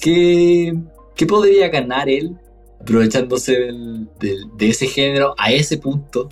[0.00, 0.74] ¿qué,
[1.16, 2.36] qué podría ganar él
[2.80, 6.28] aprovechándose del- del- de ese género a ese punto?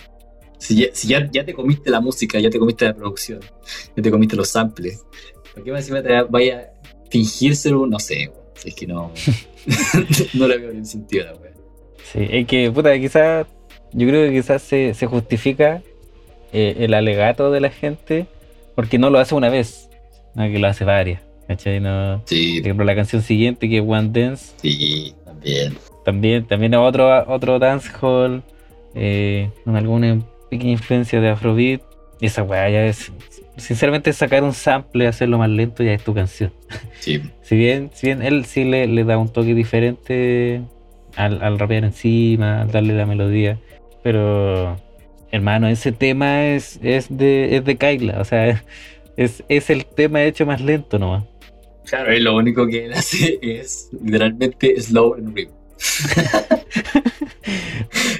[0.58, 3.40] Si, ya, si ya, ya te comiste la música, ya te comiste la producción,
[3.96, 5.02] ya te comiste los samples,
[5.52, 6.72] ¿por qué más encima te vaya
[7.12, 8.30] fingir ser un, no sé,
[8.64, 9.12] es que no,
[10.34, 11.52] no le veo ningún sentido a la wea.
[12.12, 13.46] Sí, es que, puta, quizás,
[13.92, 15.82] yo creo que quizás se, se justifica
[16.52, 18.26] eh, el alegato de la gente
[18.74, 19.88] porque no lo hace una vez,
[20.34, 21.20] No, que lo hace varias.
[21.48, 21.80] ¿Cachai?
[21.80, 24.54] No, por Sí, ejemplo, la canción siguiente que es One Dance.
[24.56, 25.78] sí, también.
[26.04, 28.42] También, también otro, otro dancehall.
[28.94, 31.82] eh, con alguna pequeña influencia de Afrobeat.
[32.20, 33.10] Y esa weá ya es.
[33.62, 36.52] Sinceramente, sacar un sample y hacerlo más lento ya es tu canción.
[36.98, 40.62] Sí, Si bien, si bien él sí le, le da un toque diferente
[41.16, 43.58] al, al rapear encima, al darle la melodía.
[44.02, 44.76] Pero,
[45.30, 48.20] hermano, ese tema es, es de es de Kyla.
[48.20, 48.62] O sea,
[49.16, 51.24] es, es el tema hecho más lento nomás.
[51.84, 55.54] claro, y lo único que él hace es literalmente slow and river.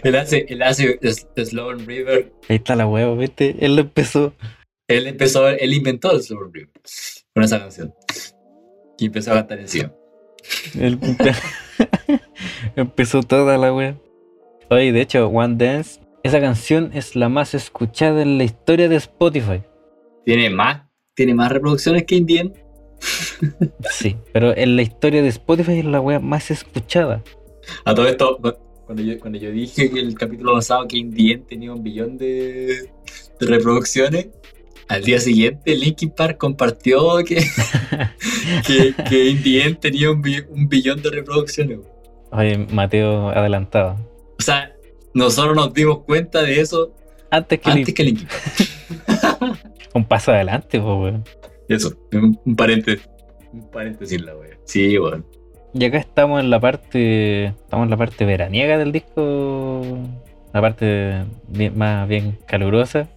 [0.05, 0.99] él hace, él hace
[1.45, 2.32] slow and river.
[2.49, 3.57] Ahí está la huevo, ¿viste?
[3.61, 4.34] Él lo empezó.
[4.97, 6.68] Él empezó, él inventó el river
[7.34, 7.95] con esa canción.
[8.99, 9.93] Y empezó a cantar encima.
[10.78, 11.36] Él empe-
[12.76, 13.97] empezó toda la wea.
[14.70, 18.97] Oye, de hecho, One Dance, esa canción es la más escuchada en la historia de
[18.97, 19.62] Spotify.
[20.24, 20.82] Tiene más,
[21.14, 22.53] tiene más reproducciones que Indien.
[23.90, 27.22] Sí, pero en la historia de Spotify es la wea más escuchada.
[27.84, 28.55] A todo esto, cu-
[28.86, 32.90] cuando yo, cuando yo dije que el capítulo pasado que Indien tenía un billón de,
[33.40, 34.28] de reproducciones,
[34.89, 37.37] al día siguiente Linkin Park compartió que,
[38.66, 41.78] que, que Indien tenía un, bi- un billón de reproducciones.
[42.30, 43.97] Oye, Mateo adelantado.
[44.39, 44.72] O sea,
[45.14, 46.93] nosotros nos dimos cuenta de eso
[47.30, 49.59] Antes que antes Lin- que Linkin Park.
[49.95, 51.24] un paso adelante, pues, weón.
[51.68, 53.09] Eso, un, un paréntesis.
[53.53, 54.57] Un paréntesis la wea.
[54.64, 55.24] Sí, bueno.
[55.74, 57.47] Y acá estamos en la parte.
[57.47, 59.99] Estamos en la parte veraniega del disco.
[60.53, 63.09] La parte bien- más bien calurosa,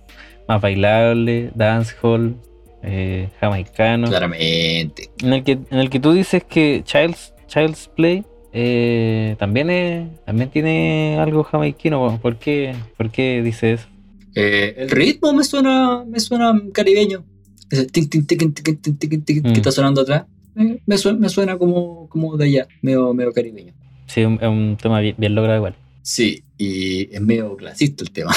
[0.48, 2.36] más bailable, dancehall,
[2.84, 4.08] eh, jamaicano.
[4.10, 5.10] Claramente.
[5.22, 8.24] En el que, en el que tú dices que Child's, Child's Play
[8.54, 12.20] eh, también es, también tiene algo jamaiquino.
[12.22, 13.88] ¿Por qué, ¿Por qué dice eso?
[14.36, 17.26] Eh, el ritmo me suena, me suena caribeño.
[17.70, 19.54] Ese tin, tin, tiquin, tiquin, tin, tiquin, tiquin Mm.
[19.54, 20.26] que está sonando atrás.
[20.58, 23.74] eh, me, suena, me suena como, como de allá, medio, medio caribeño.
[24.06, 25.76] Sí, un- es un tema bien, bien logrado igual.
[26.02, 28.32] Sí, y es medio clasista el tema.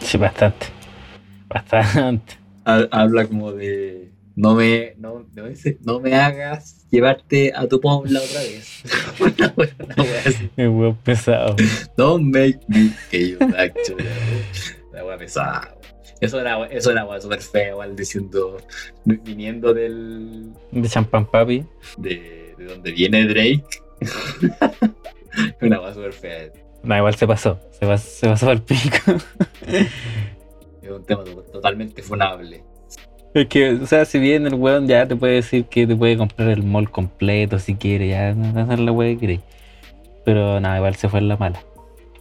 [0.00, 0.66] Sí, bastante.
[1.52, 2.34] Bastante.
[2.64, 5.26] Ha- Habla como de no me, no,
[5.84, 8.82] no, me hagas llevarte a tu pueblo otra vez.
[9.20, 10.50] Una wea- una wea así.
[11.04, 11.56] Pesado.
[11.96, 13.96] Don't make me que back to
[14.92, 15.74] La wea pesada.
[16.20, 18.56] Eso era, eso era súper feo, igual diciendo,
[19.04, 21.64] viniendo del, De champán papi.
[21.98, 23.64] de, de donde viene Drake.
[25.60, 26.52] Una wea súper fea.
[26.84, 27.58] No, igual se pasó.
[27.72, 29.16] Se pasó, se pasó al pico.
[30.82, 32.64] Es un tema to- totalmente funable.
[33.34, 36.18] Es que, o sea, si bien el weón ya te puede decir que te puede
[36.18, 39.40] comprar el mall completo si quiere, ya no es la wea que quiere.
[40.24, 41.62] Pero nada, igual se fue en la mala.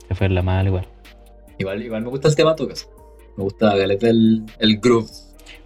[0.07, 0.87] Se fue en la mala igual.
[1.57, 2.89] Igual, igual me gusta el tema Tucas.
[3.35, 5.09] Me gusta galeta el, el groove.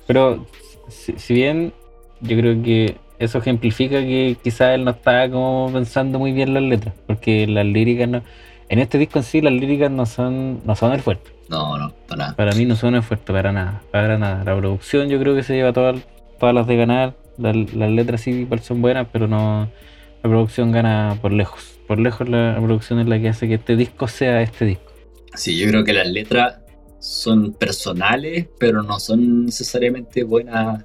[0.07, 0.45] Pero
[0.87, 1.73] si, si bien
[2.21, 6.63] yo creo que eso ejemplifica que quizás él no estaba como pensando muy bien las
[6.63, 8.23] letras, porque las líricas no,
[8.69, 11.31] en este disco en sí las líricas no son no son el fuerte.
[11.49, 12.35] No, no, para nada.
[12.35, 14.43] Para mí no son el fuerte para nada, para nada.
[14.43, 16.01] La producción yo creo que se lleva todas
[16.39, 19.69] todas las de ganar, las, las letras sí son buenas, pero no
[20.23, 21.79] la producción gana por lejos.
[21.87, 24.91] Por lejos la producción es la que hace que este disco sea este disco.
[25.35, 26.59] Sí, yo creo que las letras
[26.99, 30.83] son personales, pero no son necesariamente buenas,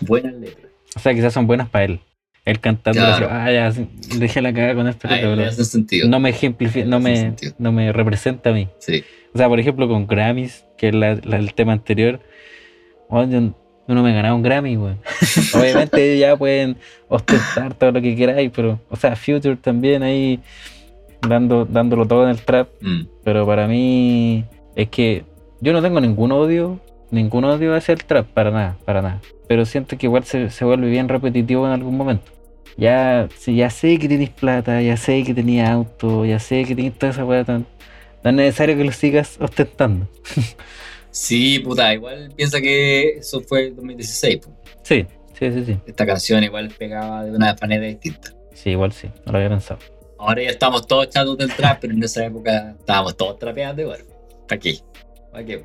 [0.00, 0.70] buenas letras.
[0.94, 2.00] O sea, quizás son buenas para él.
[2.48, 3.28] Él cantando Claro.
[3.30, 3.72] ah, ya,
[4.18, 5.22] dejé la cagada con esta Ay,
[5.64, 6.08] sentido.
[6.08, 7.52] no me ejemplifica, no me, sentido.
[7.58, 8.68] no me representa a mí.
[8.78, 12.20] Sí, O sea, por ejemplo, con Grammys, que es la- la- el tema anterior,
[13.10, 13.40] weón, yo,
[13.94, 14.98] no me he ganado un Grammy, weón.
[15.54, 16.76] Obviamente ya pueden
[17.08, 20.40] ostentar todo lo que queráis, pero, o sea, Future también ahí
[21.20, 23.02] dando, dándolo todo en el trap, Mm.
[23.24, 24.44] pero para mí
[24.76, 25.24] es que
[25.60, 26.80] yo no tengo ningún odio,
[27.10, 29.20] ningún odio hacia el trap, para nada, para nada.
[29.48, 32.30] Pero siento que igual se, se vuelve bien repetitivo en algún momento.
[32.78, 36.76] Ya, si ya sé que tenéis plata, ya sé que tenías auto, ya sé que
[36.76, 37.66] tenéis toda esa weá tan.
[38.22, 40.08] No es necesario que lo sigas ostentando.
[41.10, 44.36] Sí, puta, igual piensa que eso fue el 2016.
[44.38, 44.52] po.
[44.82, 45.06] Sí,
[45.36, 45.76] sí, sí, sí.
[45.86, 48.32] Esta canción igual pegaba de una manera distinta.
[48.54, 49.80] Sí, igual sí, no lo había pensado.
[50.18, 54.00] Ahora ya estamos todos chatos del trap, pero en esa época estábamos todos trapeando igual.
[54.46, 54.78] ¿Para qué?
[55.32, 55.64] ¿Para qué?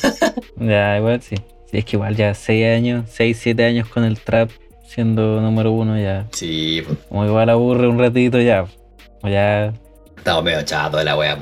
[0.56, 1.34] Ya, igual sí.
[1.70, 4.50] Sí, es que igual ya 6 años, 6, 7 años con el trap
[4.86, 6.26] siendo número uno ya.
[6.32, 8.66] Sí, po, Como igual aburre un ratito ya.
[9.22, 9.72] O ya.
[10.16, 11.38] estamos medio chatos de la wea.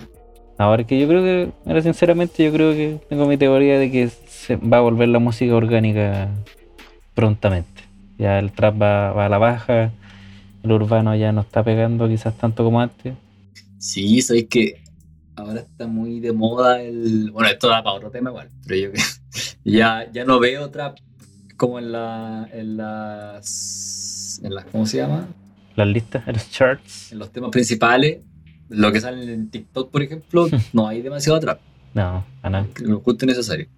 [0.58, 4.08] Ahora que yo creo que, ahora sinceramente, yo creo que tengo mi teoría de que
[4.08, 6.28] se va a volver la música orgánica
[7.14, 7.82] prontamente.
[8.18, 9.90] Ya el trap va, va a la baja,
[10.62, 13.14] el urbano ya no está pegando quizás tanto como antes.
[13.78, 14.82] Sí, sabéis que
[15.34, 17.30] ahora está muy de moda el.
[17.32, 19.00] Bueno, esto da para otro tema igual, pero yo que
[19.64, 20.98] ya, ya no veo trap
[21.62, 22.48] como en la.
[22.52, 24.40] en las.
[24.42, 24.64] en las.
[24.64, 25.28] ¿cómo se llama?
[25.76, 27.12] Las listas, los charts.
[27.12, 28.18] En los temas principales,
[28.68, 31.60] lo que sale en TikTok, por ejemplo, no hay demasiado trap.
[31.94, 32.66] No, a nada.
[32.80, 33.68] Lo justo y necesario.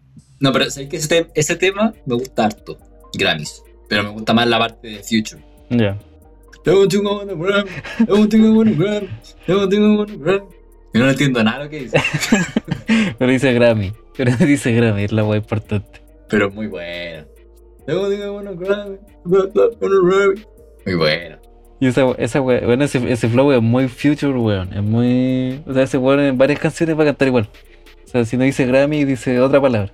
[0.41, 2.79] No, pero sé que ese, te- ese tema me gusta harto.
[3.19, 3.63] Grammys.
[3.87, 5.45] Pero me gusta más la parte de Future.
[5.69, 5.99] Ya.
[10.19, 10.43] Grab.
[10.95, 12.01] Yo no entiendo nada lo que dice,
[13.19, 13.93] Pero dice Grammy.
[14.17, 16.01] Pero dice Grammy, es la wea importante.
[16.31, 17.27] pero muy bueno.
[20.87, 21.39] Muy bueno.
[21.81, 24.73] Y esa, esa bueno, ese, ese flow es muy future, weón.
[24.73, 25.63] Es muy.
[25.67, 27.49] O sea, ese weón en varias canciones va a cantar igual.
[28.05, 29.93] O sea, si no dice Grammy, dice otra palabra.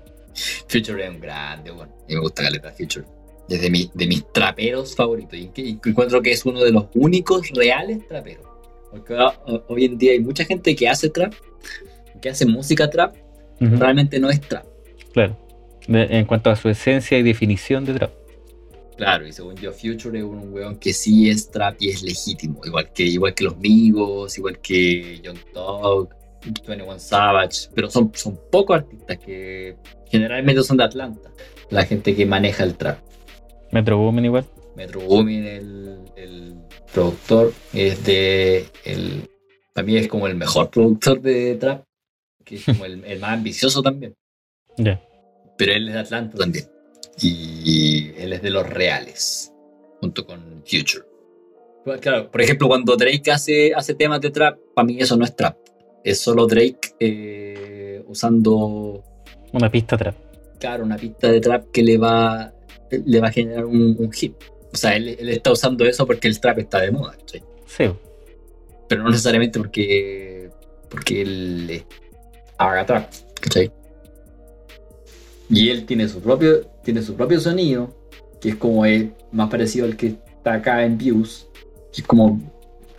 [0.68, 1.93] Future es un grande, bueno.
[2.09, 3.07] Y me gusta Caleta Future.
[3.49, 5.36] Es de, mi- de mis traperos favoritos.
[5.36, 5.51] Y,
[5.84, 8.45] encuentro que es uno de los únicos reales traperos.
[8.93, 9.34] Porque ah,
[9.68, 11.32] hoy en día hay mucha gente que hace trap,
[12.20, 13.14] que hace música trap,
[13.61, 14.64] Ujú, realmente no es trap.
[15.12, 15.36] Claro.
[15.89, 18.11] De- en cuanto a su esencia y definición de trap.
[18.97, 22.61] Claro, y según yo, Future es un weón que sí es trap y es legítimo.
[22.64, 26.11] Igual que, igual que los Migos, igual que Young Thug,
[26.45, 27.68] 21 Savage.
[27.74, 29.76] Pero son, son pocos artistas que
[30.11, 31.31] generalmente son de Atlanta.
[31.70, 32.99] La gente que maneja el trap.
[33.72, 34.45] Metro Boomin igual.
[34.76, 36.55] Metro Boomin, el, el
[36.93, 38.66] productor, es de.
[38.85, 39.28] El,
[39.72, 41.85] para mí es como el mejor productor de trap,
[42.45, 44.14] que es como el, el más ambicioso también.
[44.76, 45.01] Ya.
[45.61, 46.64] Pero él es de Atlanta también.
[47.22, 49.52] Y él es de los reales,
[50.00, 51.04] junto con Future.
[51.84, 55.24] Pues, Claro, por ejemplo, cuando Drake hace, hace temas de trap, para mí eso no
[55.24, 55.56] es trap.
[56.02, 59.04] Es solo Drake eh, usando,
[59.52, 60.14] Una pista trap.
[60.58, 62.54] claro, una pista de trap que le va,
[62.90, 64.34] le va a generar un, un hit.
[64.72, 67.42] O sea, él, él está usando eso porque el trap está de moda, ¿cachai?
[67.66, 67.84] Sí.
[68.88, 70.48] pero no necesariamente porque,
[70.88, 71.84] porque él
[72.56, 73.70] haga trap, ¿cachai?
[75.51, 77.92] Y él tiene su propio, tiene su propio sonido,
[78.40, 81.48] que es como es más parecido al que está acá en Views,
[81.92, 82.40] que es como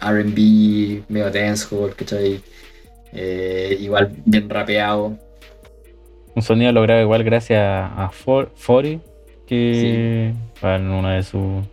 [0.01, 2.41] RB, medio dancehall, ¿cachai?
[3.13, 5.17] Eh, igual bien rapeado.
[6.35, 8.99] Un sonido logrado igual gracias a For- Fori,
[9.45, 11.63] que bueno, uno de sus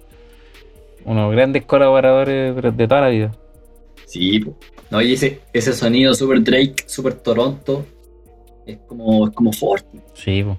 [1.04, 3.32] unos grandes colaboradores de, toda la vida.
[4.06, 4.44] Sí,
[4.90, 7.84] no, y ese, ese sonido super Drake, super Toronto,
[8.66, 10.04] es como, es como Fortnite.
[10.14, 10.58] Sí, po.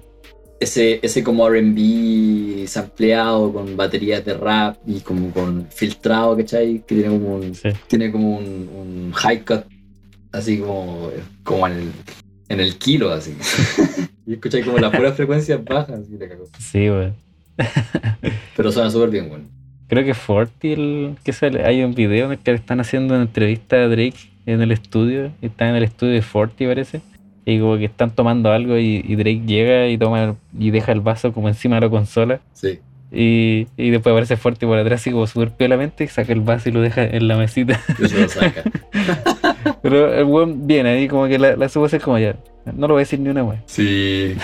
[0.59, 6.83] Ese, ese como RB sampleado con baterías de rap y como con filtrado, ¿cachai?
[6.85, 7.69] Que tiene como un, sí.
[7.87, 9.63] tiene como un, un high cut,
[10.31, 11.09] así como,
[11.43, 11.91] como en, el,
[12.49, 13.35] en el kilo, así.
[14.27, 16.45] y escucháis como las puras frecuencias bajas, así te cago.
[16.59, 17.15] Sí, weón.
[18.55, 19.45] Pero suena súper bien, bueno.
[19.87, 23.15] Creo que Forti el que sale, hay un video en el que le están haciendo
[23.15, 27.01] una entrevista a Drake en el estudio, está en el estudio de Forti parece,
[27.49, 30.91] y como que están tomando algo y, y Drake llega y toma el- y deja
[30.91, 32.79] el vaso como encima de la consola Sí.
[33.11, 36.69] y, y después aparece Forti por atrás así como súper piolamente y saca el vaso
[36.69, 37.79] y lo deja en la mesita.
[38.03, 38.63] Eso lo saca.
[39.81, 42.35] Pero el weón viene ahí como que la, la supo hacer como ya,
[42.75, 44.35] no lo voy a decir ni una wea, Sí.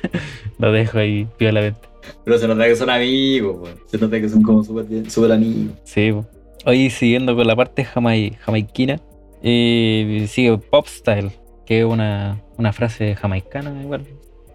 [0.58, 1.80] lo dejo ahí piolamente.
[2.24, 3.76] Pero se nota que son amigos, weón.
[3.86, 5.74] Se nota que son como súper bien- súper amigos.
[5.84, 6.26] Sí, po.
[6.64, 9.00] Hoy siguiendo con la parte jamai- jamaiquina,
[9.42, 11.30] eh, sigue Pop Style,
[11.66, 14.04] que es una, una frase jamaicana igual.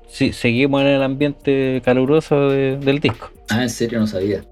[0.07, 3.31] Sí, seguimos en el ambiente caluroso de- del disco.
[3.49, 4.43] Ah, en serio no sabía.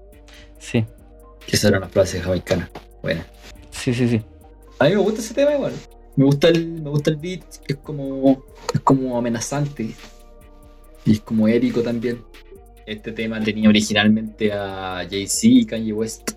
[0.58, 0.84] Sí,
[1.46, 2.68] Que esa era una frase jamaicana.
[3.02, 3.24] Buena.
[3.70, 4.22] sí, sí, sí.
[4.78, 5.72] A mí me gusta ese tema igual.
[6.16, 8.42] Me gusta el, me gusta el beat, es como,
[8.74, 9.90] es como amenazante.
[11.04, 12.22] Y es como épico también.
[12.86, 16.32] Este tema tenía originalmente a Jay-Z y Kanye West.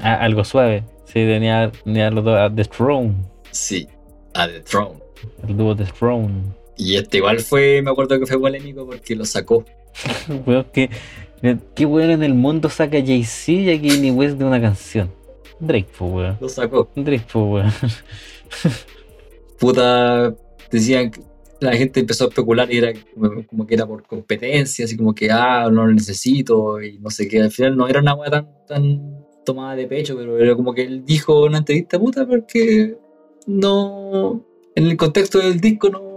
[0.00, 0.84] Ah, algo suave.
[1.04, 3.14] Sí, tenía, tenía los dos a The Throne,
[3.50, 3.86] Sí,
[4.34, 4.98] a The Throne.
[5.46, 6.42] el dúo The Throne.
[6.80, 9.66] Y este igual fue, me acuerdo que fue polémico porque lo sacó.
[10.46, 10.88] Weón, que,
[11.74, 15.12] qué weón en el mundo saca Jay-Z y a Kanye West de una canción.
[15.58, 16.38] Drake, pues weón.
[16.40, 16.88] Lo sacó.
[16.96, 17.72] Drake, pues weón.
[19.58, 20.34] Puta,
[20.70, 21.20] decían que
[21.60, 25.14] la gente empezó a especular y era como, como que era por competencia, así como
[25.14, 27.42] que, ah, no lo necesito y no sé qué.
[27.42, 30.84] Al final no era una weá tan, tan tomada de pecho, pero era como que
[30.84, 32.96] él dijo una entrevista, puta, porque
[33.46, 34.42] no,
[34.74, 36.09] en el contexto del disco no,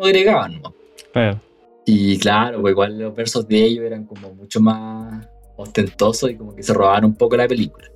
[0.00, 0.74] no, no agregaban, ¿no?
[1.12, 1.40] Claro.
[1.86, 5.26] Y claro, pues igual los versos de ellos eran como mucho más
[5.56, 7.86] ostentosos y como que se robaban un poco la película.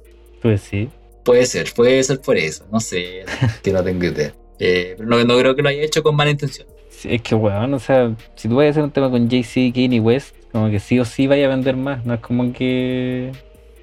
[0.42, 0.88] Pues sí.
[1.24, 3.24] Puede ser, puede ser por eso, no sé,
[3.62, 4.34] que no tengo idea.
[4.58, 6.66] Eh, pero no, no creo que lo haya hecho con mala intención.
[6.90, 9.60] Sí, Es que, weón, o sea, si tú vas a hacer un tema con Jay-Z
[9.60, 12.04] y Kanye West, como que sí o sí vaya a vender más.
[12.06, 13.32] No es como que.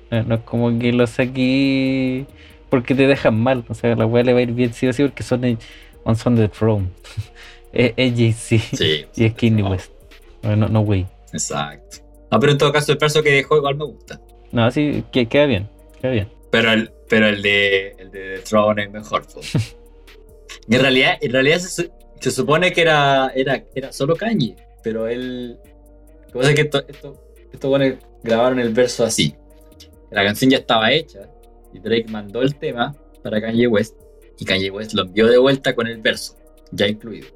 [0.09, 2.25] No, no es como que lo saqué
[2.69, 3.65] porque te dejan mal.
[3.67, 5.57] O sea, la weá le va a ir bien sí o sí porque son, el-
[6.03, 6.87] on son the throne.
[7.93, 9.91] es es Jay-Z Sí, y es Kanye West.
[10.43, 11.05] No, no, no, wey.
[11.33, 11.97] Exacto.
[12.29, 14.21] Ah, pero en todo caso el verso que dejó igual me gusta.
[14.51, 15.69] No, sí, que, queda bien,
[16.01, 16.29] queda bien.
[16.49, 19.25] Pero el, pero el de el de The Throne es mejor.
[20.69, 25.57] en realidad, en realidad se, se supone que era, era, era solo Kanye, pero él.
[26.27, 29.35] Lo que pasa es que esto, esto, estos buenos grabaron el verso así.
[30.09, 31.29] La canción ya estaba hecha
[31.73, 33.95] y Drake mandó el tema para Kanye West
[34.39, 36.35] y Kanye West lo envió de vuelta con el verso,
[36.71, 37.27] ya incluido.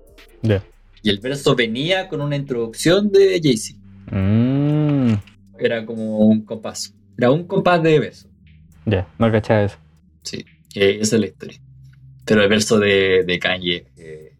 [0.41, 0.63] Ya.
[1.03, 3.79] Y el verso venía con una introducción de Jay-Z.
[4.11, 5.13] Mm,
[5.59, 6.93] Era como un compás.
[7.17, 8.27] Era un compás de verso.
[8.85, 9.77] ya, no cachaba eso.
[10.23, 10.43] Sí,
[10.75, 11.59] eh, esa es la historia.
[12.25, 14.33] Pero el verso de, de Kanye, eh,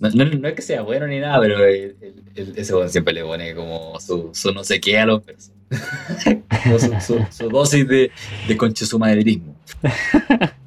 [0.00, 2.90] no, no- no es que sea bueno ni nada, pero el- el- el- ese weón
[2.90, 5.52] siempre le pone como su, su no sé qué a los versos.
[6.64, 8.10] como su, su- su dosis de,
[8.48, 9.54] de conche su madridismo.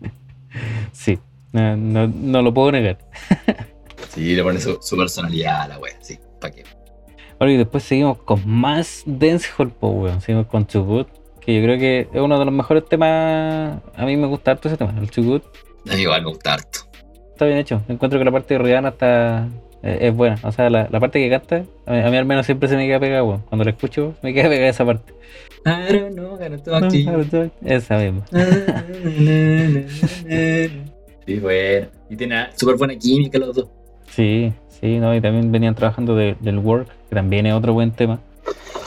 [0.91, 1.19] Sí,
[1.53, 2.97] no, no, no lo puedo negar.
[4.09, 6.63] Sí, le pone su, su personalidad a la wea, sí, ¿para qué?
[7.39, 10.21] Bueno, y después seguimos con más dancehall, po, weón.
[10.21, 11.05] Seguimos con Too Good,
[11.39, 13.79] que yo creo que es uno de los mejores temas.
[13.95, 15.41] A mí me gusta harto ese tema, el Too Good.
[15.89, 16.79] A mí igual me gusta harto.
[17.33, 17.83] Está bien hecho.
[17.87, 19.47] Encuentro que la parte de Rihanna está.
[19.83, 20.39] eh, es buena.
[20.41, 22.75] O sea, la, la parte que canta, a mí, a mí al menos siempre se
[22.75, 23.41] me queda pegada, weón.
[23.41, 25.13] Cuando la escucho, me queda pegada esa parte.
[25.65, 27.51] I don't know, gotta talk to you.
[27.63, 28.25] Esa misma.
[31.25, 31.87] Sí, bueno.
[32.09, 33.67] Y tiene súper buena química los dos.
[34.09, 37.91] Sí, sí, no, y también venían trabajando de- del Work, que también es otro buen
[37.91, 38.19] tema.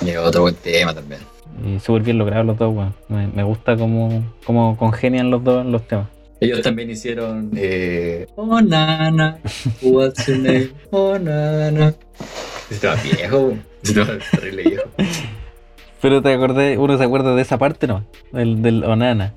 [0.04, 1.20] Y otro buen tema también.
[1.64, 2.94] Y súper bien logrados los dos, weón.
[3.08, 6.06] Me, me gusta cómo, cómo congenian los dos los temas.
[6.40, 9.38] Ellos también hicieron eh, Oh Nana,
[9.82, 10.70] what's your name?
[10.90, 11.94] Oh Nana.
[12.70, 14.84] Ese tema es viejo, ese tema es terrible viejo.
[16.00, 18.06] Pero te acordé, uno se acuerda de esa parte, ¿no?
[18.32, 19.34] Del, del Onana.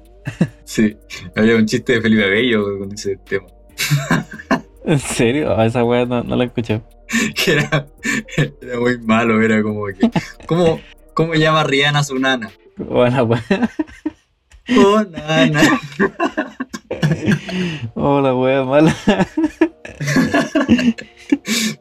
[0.63, 0.95] Sí,
[1.35, 3.47] había un chiste de Felipe Bello con ese tema.
[4.85, 5.57] ¿En serio?
[5.57, 6.81] A esa weá no, no la escuché.
[7.47, 7.85] Era,
[8.61, 10.09] era muy malo, era como que.
[10.47, 10.79] ¿Cómo,
[11.13, 12.49] cómo llama Rihanna a su nana?
[12.77, 13.43] Buena weá.
[14.77, 15.61] Oh Nana.
[17.95, 18.95] Oh, la weá mala.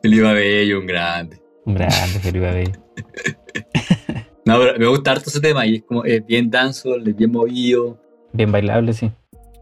[0.03, 1.41] Felipe Bello, un grande.
[1.65, 2.73] Un grande, Felipe Abello.
[4.45, 7.31] No, pero me gusta harto ese tema y es como es bien dancehall, es bien
[7.31, 7.99] movido.
[8.33, 9.11] Bien bailable, sí.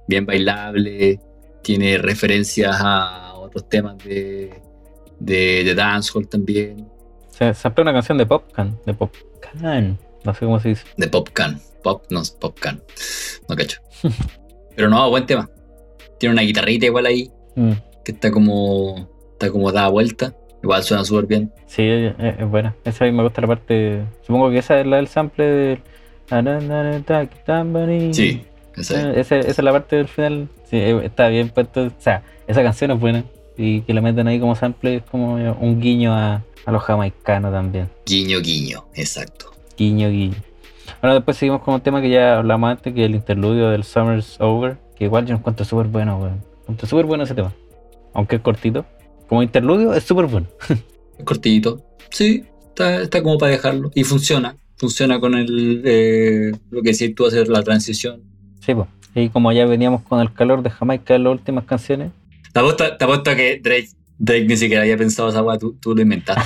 [0.09, 1.20] bien bailable,
[1.62, 4.61] tiene referencias a otros temas de,
[5.19, 6.89] de, de dancehall también,
[7.31, 8.79] Se samplea una canción de Popcan.
[8.87, 9.99] De Popcan.
[10.25, 10.85] No sé cómo se dice.
[10.97, 12.83] de Popcan, Pop, no, es Popcan,
[13.49, 13.81] no cacho.
[14.77, 15.49] Pero no, buen tema.
[16.19, 17.73] Tiene una guitarrita igual ahí, Mm.
[18.05, 21.53] que está como, está como dada vuelta, igual suena súper bien.
[21.67, 22.77] Sí, es, buena.
[22.85, 24.05] Esa me gusta la parte.
[24.23, 25.83] Supongo que esa es la del sample del.
[28.13, 28.43] Sí,
[28.77, 29.05] esa es.
[29.17, 30.49] Eh, Esa, esa es la parte del final.
[30.65, 31.87] Sí, eh, está bien puesto.
[31.87, 33.25] O sea, esa canción es buena.
[33.63, 37.53] Y que la meten ahí como sample es como un guiño a, a los jamaicanos
[37.53, 37.91] también.
[38.07, 39.53] Guiño, guiño, exacto.
[39.77, 40.37] Guiño, guiño.
[41.03, 43.85] Bueno, después seguimos con un tema que ya hablamos antes, que es el interludio del
[43.85, 44.79] Summer's Over.
[44.97, 46.43] Que igual yo lo encuentro súper bueno, weón.
[46.63, 47.53] Encuentro súper bueno ese tema.
[48.15, 48.87] Aunque es cortito.
[49.29, 50.47] Como interludio es súper bueno.
[51.19, 53.91] Es cortito, sí, está, está como para dejarlo.
[53.95, 58.23] Y funciona, funciona con el, eh, lo que decís tú, hacer la transición.
[58.65, 58.89] Sí, pues.
[59.15, 62.11] Y como ya veníamos con el calor de Jamaica en las últimas canciones.
[62.53, 63.89] Te apuesto, te apuesto que Drake,
[64.19, 66.43] Drake ni siquiera había pensado esa weá, tú, tú lo inventaste.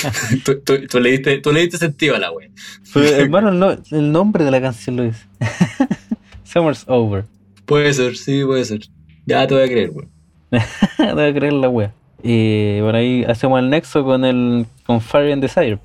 [0.44, 2.48] tú, tú- tú le diste, tú le diste sentido a la weá.
[2.92, 5.24] Pero hermano, el, no- el nombre de la canción lo dice.
[6.44, 7.24] Summer's Over.
[7.64, 8.80] Puede ser, sí, puede ser.
[9.26, 10.08] Ya te voy a creer, weón.
[10.98, 11.92] Debe creer la wea.
[12.22, 15.78] Y por ahí hacemos el nexo con el con Fire and Desire.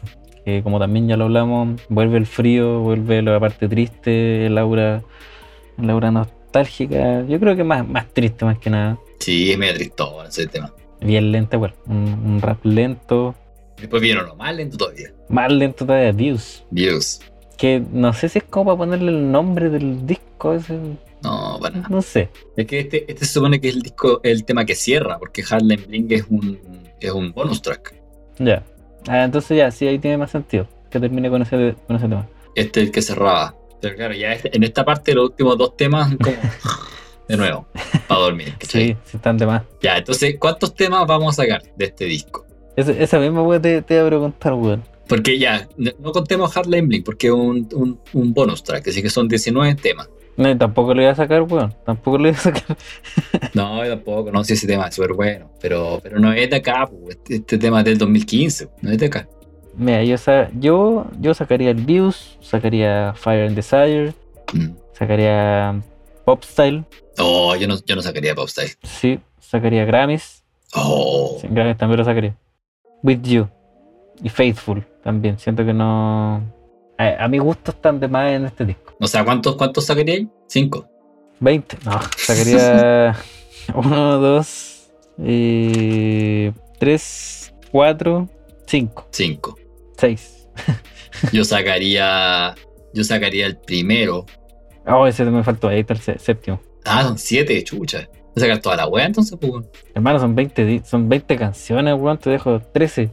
[0.46, 5.02] Que como también ya lo hablamos, vuelve el frío, vuelve la parte triste, el aura,
[5.78, 7.24] el aura nostálgica.
[7.28, 8.98] Yo creo que más, más triste más que nada.
[9.22, 10.74] Sí, es medio tristón ese tema.
[11.00, 11.74] Bien lenta igual.
[11.86, 11.96] Un,
[12.26, 13.36] un rap lento.
[13.78, 15.12] Después vieron lo más lento todavía.
[15.30, 16.64] Más lento todavía, Views.
[16.70, 17.22] Views.
[17.58, 20.78] Que no sé si es como para ponerle el nombre del disco ese.
[21.24, 21.88] No, para nada.
[21.90, 22.30] No sé.
[22.58, 25.44] Es que este, este se supone que es el disco, el tema que cierra, porque
[25.44, 26.60] Hardline Bling es un,
[27.00, 27.96] es un bonus track.
[28.40, 28.64] Ya.
[29.08, 30.68] Ah, entonces ya, sí, ahí tiene más sentido.
[30.90, 32.28] Que termine con ese, con ese tema.
[32.56, 33.56] Este es el que cerraba.
[33.82, 36.36] Pero claro, ya en esta parte los últimos dos temas como
[37.28, 37.66] de nuevo,
[38.08, 38.54] para dormir.
[38.62, 39.64] Sí, sí están de más.
[39.82, 42.46] Ya, entonces, ¿cuántos temas vamos a sacar de este disco?
[42.76, 44.84] Esa misma wea te, te iba a preguntar, weón.
[45.08, 49.10] Porque ya, no, contemos Hardline Bling, porque es un, un, un bonus track, así que
[49.10, 50.10] son 19 temas.
[50.38, 51.74] No, y tampoco lo iba a sacar, weón.
[51.86, 52.78] Tampoco lo iba a sacar.
[53.54, 56.88] No, tampoco, no sé ese tema es súper bueno, pero, pero no es de acá,
[56.90, 59.28] pues, este, este tema es del 2015, no es de acá.
[59.76, 64.14] Mira, yo, sa- yo, yo sacaría el Views, sacaría Fire and Desire,
[64.54, 64.70] Mm.
[64.98, 65.82] sacaría
[66.26, 66.86] Pop Style,
[67.18, 68.72] Oh, yo no, yo no sacaría Popstyle.
[68.84, 70.44] sí, sacaría Grammys,
[70.74, 72.36] Oh, sí, Grammys también lo sacaría.
[73.04, 73.48] With You
[74.24, 75.38] y Faithful también.
[75.40, 76.42] Siento que no.
[76.98, 78.94] A, a mi gusto están de más en este disco.
[79.00, 80.28] O sea, ¿cuántos, cuántos sacaríais?
[80.48, 80.88] Cinco.
[81.40, 81.78] 20.
[81.84, 83.16] No, sacaría
[83.74, 84.92] 1, 2,
[86.80, 88.30] 3, 4,
[88.68, 89.56] 5, Cinco.
[89.98, 90.48] 6.
[91.34, 92.56] Yo sacaría.
[92.94, 94.26] Yo sacaría el primero.
[94.88, 95.68] Oh, ese me faltó.
[95.68, 96.60] Ahí está el sé- séptimo.
[96.86, 98.10] Ah, son siete, chucha.
[98.14, 99.66] Voy a sacar toda la wea entonces, pues.
[99.94, 102.18] Hermano, son 20, di- son 20 canciones, weón.
[102.18, 103.12] Te dejo 13.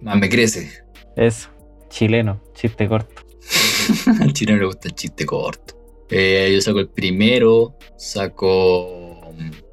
[0.00, 0.70] Más me crece.
[1.16, 1.48] Eso.
[1.88, 3.22] Chileno, chiste corto.
[4.20, 5.74] Al chileno le gusta el chiste corto.
[6.08, 9.32] Eh, yo saco el primero, saco.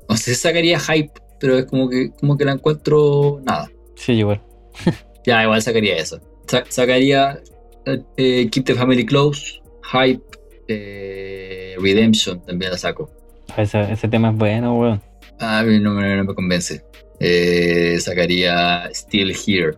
[0.09, 3.69] No sé sacaría hype, pero es como que, como que la encuentro nada.
[3.95, 4.41] Sí, igual.
[5.25, 6.21] Ya, igual sacaría eso.
[6.47, 7.41] Sa- sacaría
[7.85, 10.23] eh, eh, Keep the Family Close, Hype,
[10.67, 13.09] eh, Redemption también la saco.
[13.55, 15.01] Ese, ese tema es bueno, weón.
[15.39, 16.83] A mí no me, no me convence.
[17.19, 19.77] Eh, sacaría Still Here.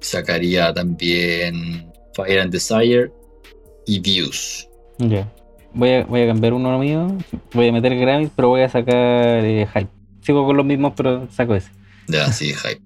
[0.00, 3.12] Sacaría también Fire and Desire
[3.86, 4.68] y Views.
[4.98, 5.32] Ya.
[5.74, 7.16] Voy a, voy a cambiar uno mío.
[7.52, 9.90] Voy a meter Grammys, pero voy a sacar eh, Hype.
[10.22, 11.70] Sigo con los mismos, pero saco ese.
[12.08, 12.80] Ya, sí, Hype.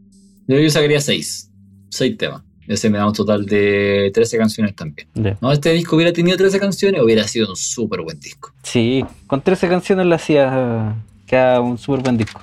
[0.46, 1.50] Yo, yo sacaría 6.
[1.90, 2.42] 6 temas.
[2.68, 5.08] Ese me da un total de 13 canciones también.
[5.40, 8.52] No, este disco hubiera tenido 13 canciones, hubiera sido un súper buen disco.
[8.62, 10.96] Sí, con 13 canciones le hacía
[11.26, 12.40] queda un súper buen disco.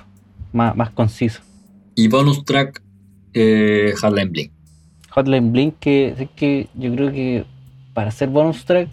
[0.52, 1.40] Más, más conciso.
[1.94, 2.82] Y bonus track,
[3.32, 4.50] eh, Hardline Bling.
[5.10, 7.44] Hotline Blink, que que yo creo que
[7.92, 8.88] para ser bonus track,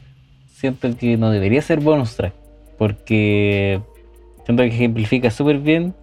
[0.53, 2.33] siento que no debería ser bonus track.
[2.77, 3.81] Porque
[4.45, 5.95] siento que ejemplifica súper bien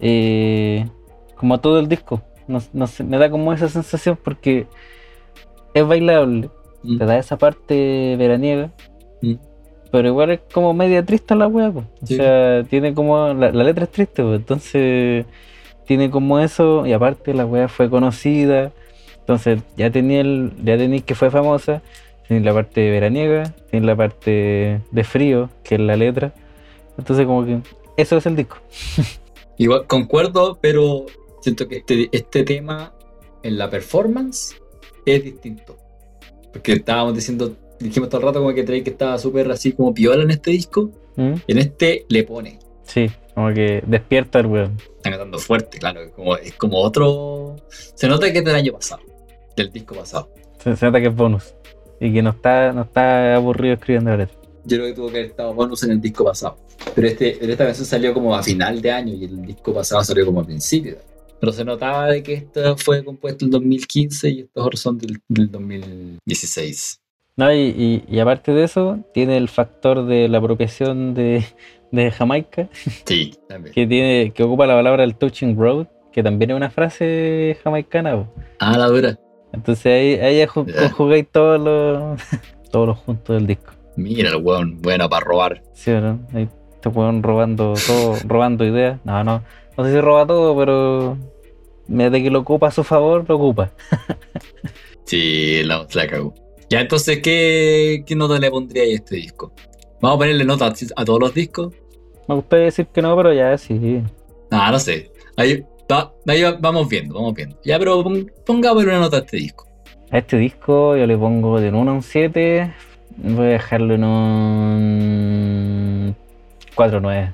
[0.00, 0.86] eh,
[1.34, 2.22] como todo el disco.
[2.48, 4.66] No, no sé, me da como esa sensación porque
[5.74, 6.50] es bailable,
[6.82, 6.98] Mm.
[6.98, 8.70] te da esa parte veraniega,
[9.20, 9.34] Mm.
[9.90, 13.84] pero igual es como media triste la wea, o sea, tiene como, la, la letra
[13.84, 15.26] es triste, entonces
[15.86, 18.72] tiene como eso, y aparte la wea fue conocida,
[19.18, 21.82] entonces ya tenía el, ya tenéis que fue famosa,
[22.28, 26.32] tiene la parte veraniega, tiene la parte de frío, que es la letra,
[26.96, 27.58] entonces como que
[27.96, 28.56] eso es el disco.
[29.58, 31.06] Igual, concuerdo, pero
[31.48, 32.92] siento que este, este tema
[33.42, 34.54] en la performance
[35.06, 35.78] es distinto.
[36.52, 40.22] Porque estábamos diciendo, dijimos todo el rato como que Drake estaba súper así como piola
[40.22, 40.90] en este disco.
[41.16, 41.34] ¿Mm?
[41.46, 42.58] En este le pone.
[42.82, 44.76] Sí, como que despierta el weón.
[44.96, 46.02] Está cantando fuerte, claro.
[46.02, 47.56] Es como, es como otro.
[47.68, 49.02] Se nota que es del año pasado,
[49.56, 50.30] del disco pasado.
[50.62, 51.54] Se, se nota que es bonus.
[52.00, 54.36] Y que no está, no está aburrido escribiendo la letra.
[54.64, 56.58] Yo creo que tuvo que haber estado bonus en el disco pasado.
[56.94, 60.24] Pero, este, esta canción salió como a final de año y el disco pasado salió
[60.26, 60.92] como a principio.
[60.92, 61.07] de año.
[61.40, 65.50] Pero se notaba de que esto fue compuesto en 2015 y estos son del, del
[65.50, 67.00] 2016.
[67.36, 71.44] No, y, y- y aparte de eso, tiene el factor de la apropiación de,
[71.92, 73.72] de Jamaica, Sí, también.
[73.72, 78.28] que tiene, que ocupa la palabra el touching road, que también es una frase jamaicana.
[78.58, 79.16] Ah, la dura.
[79.52, 82.20] Entonces ahí, ahí conjugáis todos los
[82.72, 83.72] todos los juntos del disco.
[83.96, 85.62] Mira el weón, bueno para robar.
[85.74, 86.18] ¿Sí no?
[86.34, 86.48] Ahí
[86.80, 88.98] te pueden robando todo, robando ideas.
[89.04, 89.42] No, no,
[89.78, 91.16] no sé si roba todo, pero
[91.86, 93.70] desde que lo ocupa a su favor, lo ocupa.
[95.04, 96.34] Sí, la, la cagó.
[96.68, 99.52] Ya, entonces, ¿qué, qué nota le pondría a este disco?
[100.02, 101.72] Vamos a ponerle nota a, a todos los discos.
[102.28, 104.02] Me gustaría decir que no, pero ya sí.
[104.50, 105.10] Ah, no sé.
[105.38, 107.58] Ahí, va- ahí va- vamos viendo, vamos viendo.
[107.64, 109.66] Ya, pero pon- pongámosle una nota a este disco.
[110.10, 112.74] A este disco yo le pongo de un 1 a un 7.
[113.16, 116.16] Voy a dejarlo en un
[116.76, 117.32] 4-9.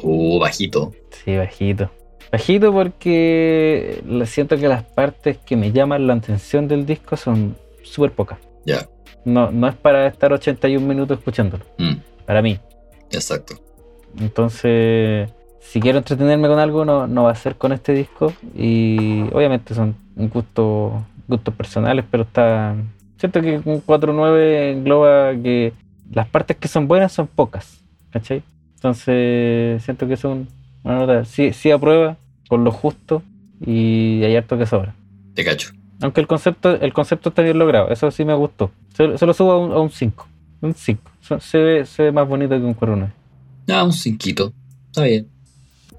[0.00, 0.92] Uh, bajito.
[1.10, 1.90] Sí, bajito.
[2.32, 8.12] Bajito porque siento que las partes que me llaman la atención del disco son súper
[8.12, 8.38] pocas.
[8.66, 8.88] Ya.
[9.24, 11.64] No, no es para estar 81 minutos escuchándolo.
[11.78, 11.94] Mm,
[12.26, 12.58] Para mí.
[13.10, 13.54] exacto.
[14.18, 18.32] Entonces, si quiero entretenerme con algo, no, no va a ser con este disco.
[18.56, 20.92] Y obviamente son gustos
[21.26, 22.74] gustos personales, pero está.
[23.16, 25.72] Siento que un 4-9 engloba que
[26.12, 27.80] las partes que son buenas son pocas.
[28.10, 28.42] ¿Cachai?
[28.84, 30.46] Entonces, siento que son
[30.82, 31.24] una nota.
[31.24, 32.18] Sí, sí aprueba,
[32.50, 33.22] con lo justo,
[33.64, 34.94] y hay harto que sobra.
[35.32, 35.70] Te cacho.
[36.02, 38.70] Aunque el concepto, el concepto está bien logrado, eso sí me gustó.
[38.94, 40.28] Se, se lo subo a un, a un 5.
[40.60, 41.10] Un 5.
[41.40, 43.10] Se, ve, se ve más bonito que un 4-9.
[43.70, 44.52] Ah, un 5.
[44.88, 45.28] Está bien.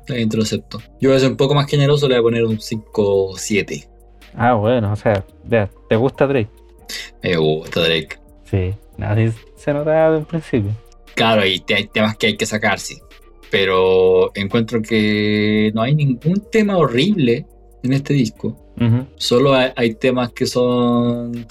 [0.02, 0.80] Está bien, te lo acepto.
[1.02, 3.88] Yo voy a ser un poco más generoso, le voy a poner un 5-7.
[4.36, 6.52] Ah, bueno, o sea, ya, ¿te gusta Drake?
[7.24, 8.20] Me gusta Drake.
[8.44, 10.85] Sí, nadie se notaba de un principio.
[11.16, 12.98] Claro, hay, te- hay temas que hay que sacar, sí.
[13.52, 17.46] Pero encuentro que no hay ningún tema horrible
[17.84, 18.58] en este disco.
[19.16, 21.48] Solo hay, hay temas que son.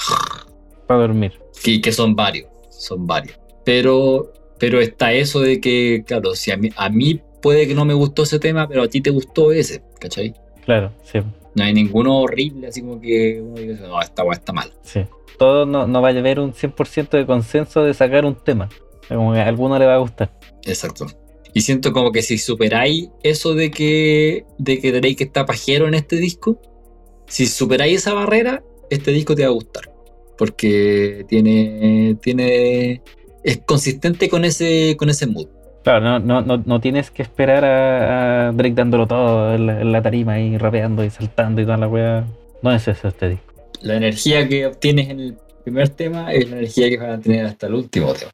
[0.86, 1.32] Para dormir.
[1.62, 2.48] que, que son varios.
[2.70, 3.38] Son varios.
[3.64, 7.86] Pero, pero está eso de que, claro, si a mí, a mí puede que no
[7.86, 10.34] me gustó ese tema, pero a ti te gustó ese, ¿cachai?
[10.66, 11.20] Claro, sí.
[11.54, 14.70] No hay ninguno horrible, así como que uno dice, no, esta weá está mal.
[14.82, 15.00] Sí.
[15.38, 18.68] Todo no, no va a haber un 100% de consenso de sacar un tema.
[19.08, 20.32] Como que a alguno le va a gustar.
[20.64, 21.06] Exacto.
[21.52, 25.94] Y siento como que si superáis eso de que, de que Drake está pajero en
[25.94, 26.60] este disco,
[27.28, 29.90] si superáis esa barrera, este disco te va a gustar.
[30.36, 32.16] Porque tiene.
[32.20, 33.02] tiene.
[33.44, 34.96] es consistente con ese.
[34.98, 35.46] con ese mood.
[35.84, 39.80] Claro, no, no, no, no tienes que esperar a, a Drake dándolo todo en la,
[39.80, 42.26] en la tarima y rapeando y saltando y toda la wea.
[42.62, 43.54] No es eso este disco.
[43.82, 47.46] La energía que obtienes en el primer tema es la energía que van a tener
[47.46, 48.30] hasta el último tema.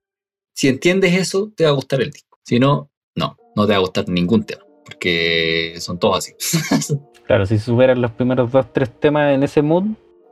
[0.60, 2.38] Si entiendes eso, te va a gustar el disco.
[2.44, 4.62] Si no, no, no te va a gustar ningún tema.
[4.84, 6.94] Porque son todos así.
[7.26, 9.84] Claro, si superas los primeros dos, tres temas en ese mood,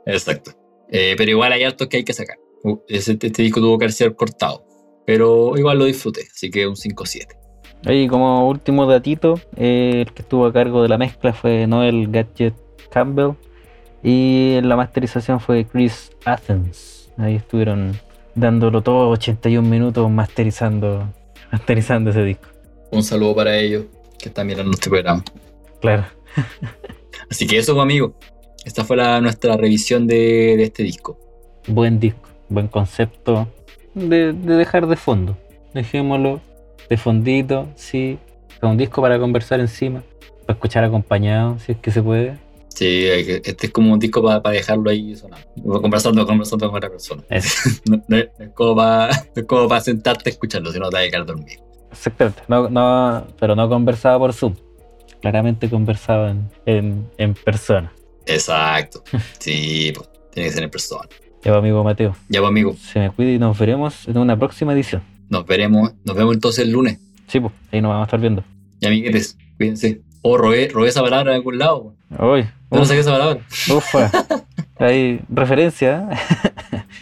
[0.05, 0.51] Exacto.
[0.91, 2.37] Eh, pero igual hay hartos que hay que sacar.
[2.63, 4.63] Uh, ese- este disco tuvo que ser cortado.
[5.07, 7.25] Pero igual lo disfruté, así que un 5-7.
[7.87, 11.65] Oye, y como último datito, eh, el que estuvo a cargo de la mezcla fue
[11.65, 12.53] Noel Gadget
[12.91, 13.31] Campbell
[14.03, 17.11] y la masterización fue Chris Athens.
[17.17, 17.97] Ahí estuvieron
[18.39, 21.07] dándolo todo 81 minutos masterizando,
[21.51, 22.47] masterizando ese disco.
[22.91, 23.85] Un saludo para ellos
[24.17, 25.23] que están mirando este programa.
[25.81, 26.05] Claro.
[27.29, 28.13] Así que eso, amigo.
[28.65, 31.17] Esta fue la- nuestra revisión de, de este disco.
[31.67, 33.47] Buen disco, buen concepto
[33.93, 35.37] de, de dejar de fondo.
[35.73, 36.41] Dejémoslo
[36.89, 38.17] de fondito, sí.
[38.61, 40.03] Un disco para conversar encima,
[40.45, 42.37] para escuchar acompañado, si es que se puede.
[42.69, 45.81] Sí, este es como un disco para dejarlo ahí sonando.
[45.81, 47.23] Conversando, conversando con otra persona.
[47.29, 47.69] Eso.
[47.89, 50.89] No, no es no es como para, no es como para sentarte a escucharlo, sino
[50.89, 51.63] te vas a quedar dormido.
[51.91, 54.55] Exactamente, no, no, pero no conversaba por Zoom.
[55.21, 57.91] Claramente conversaba en, en, en persona.
[58.25, 59.03] Exacto.
[59.39, 61.09] Sí, pues, tiene que ser en persona.
[61.43, 64.37] Ya, pues, amigo Mateo, Ya, pues, amigo, se me cuida y nos veremos en una
[64.37, 65.01] próxima edición.
[65.29, 66.99] nos veremos, nos vemos entonces el lunes.
[67.27, 68.43] Sí, pues, ahí nos vamos a estar viendo.
[68.79, 70.01] Y amiguetes, cuídense.
[70.21, 71.93] Oh, robé, robé esa palabra de algún lado.
[72.11, 73.41] Uy, ¿Dónde uf, saqué esa palabra?
[73.73, 74.11] ufa.
[74.79, 76.07] Hay referencia,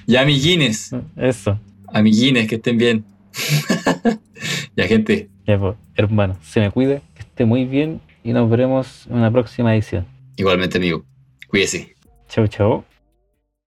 [0.07, 0.93] Ya, amiguines.
[0.93, 1.01] ¿eh?
[1.17, 1.59] Eso.
[1.93, 3.05] Amiguines, que estén bien.
[4.75, 9.05] ya, gente, Ya, pues, hermano, se me cuida, que esté muy bien y nos veremos
[9.07, 10.05] en una próxima edición.
[10.35, 11.05] igualmente, amigo.
[11.49, 11.95] Cuídese.
[12.29, 12.83] Chau, chau.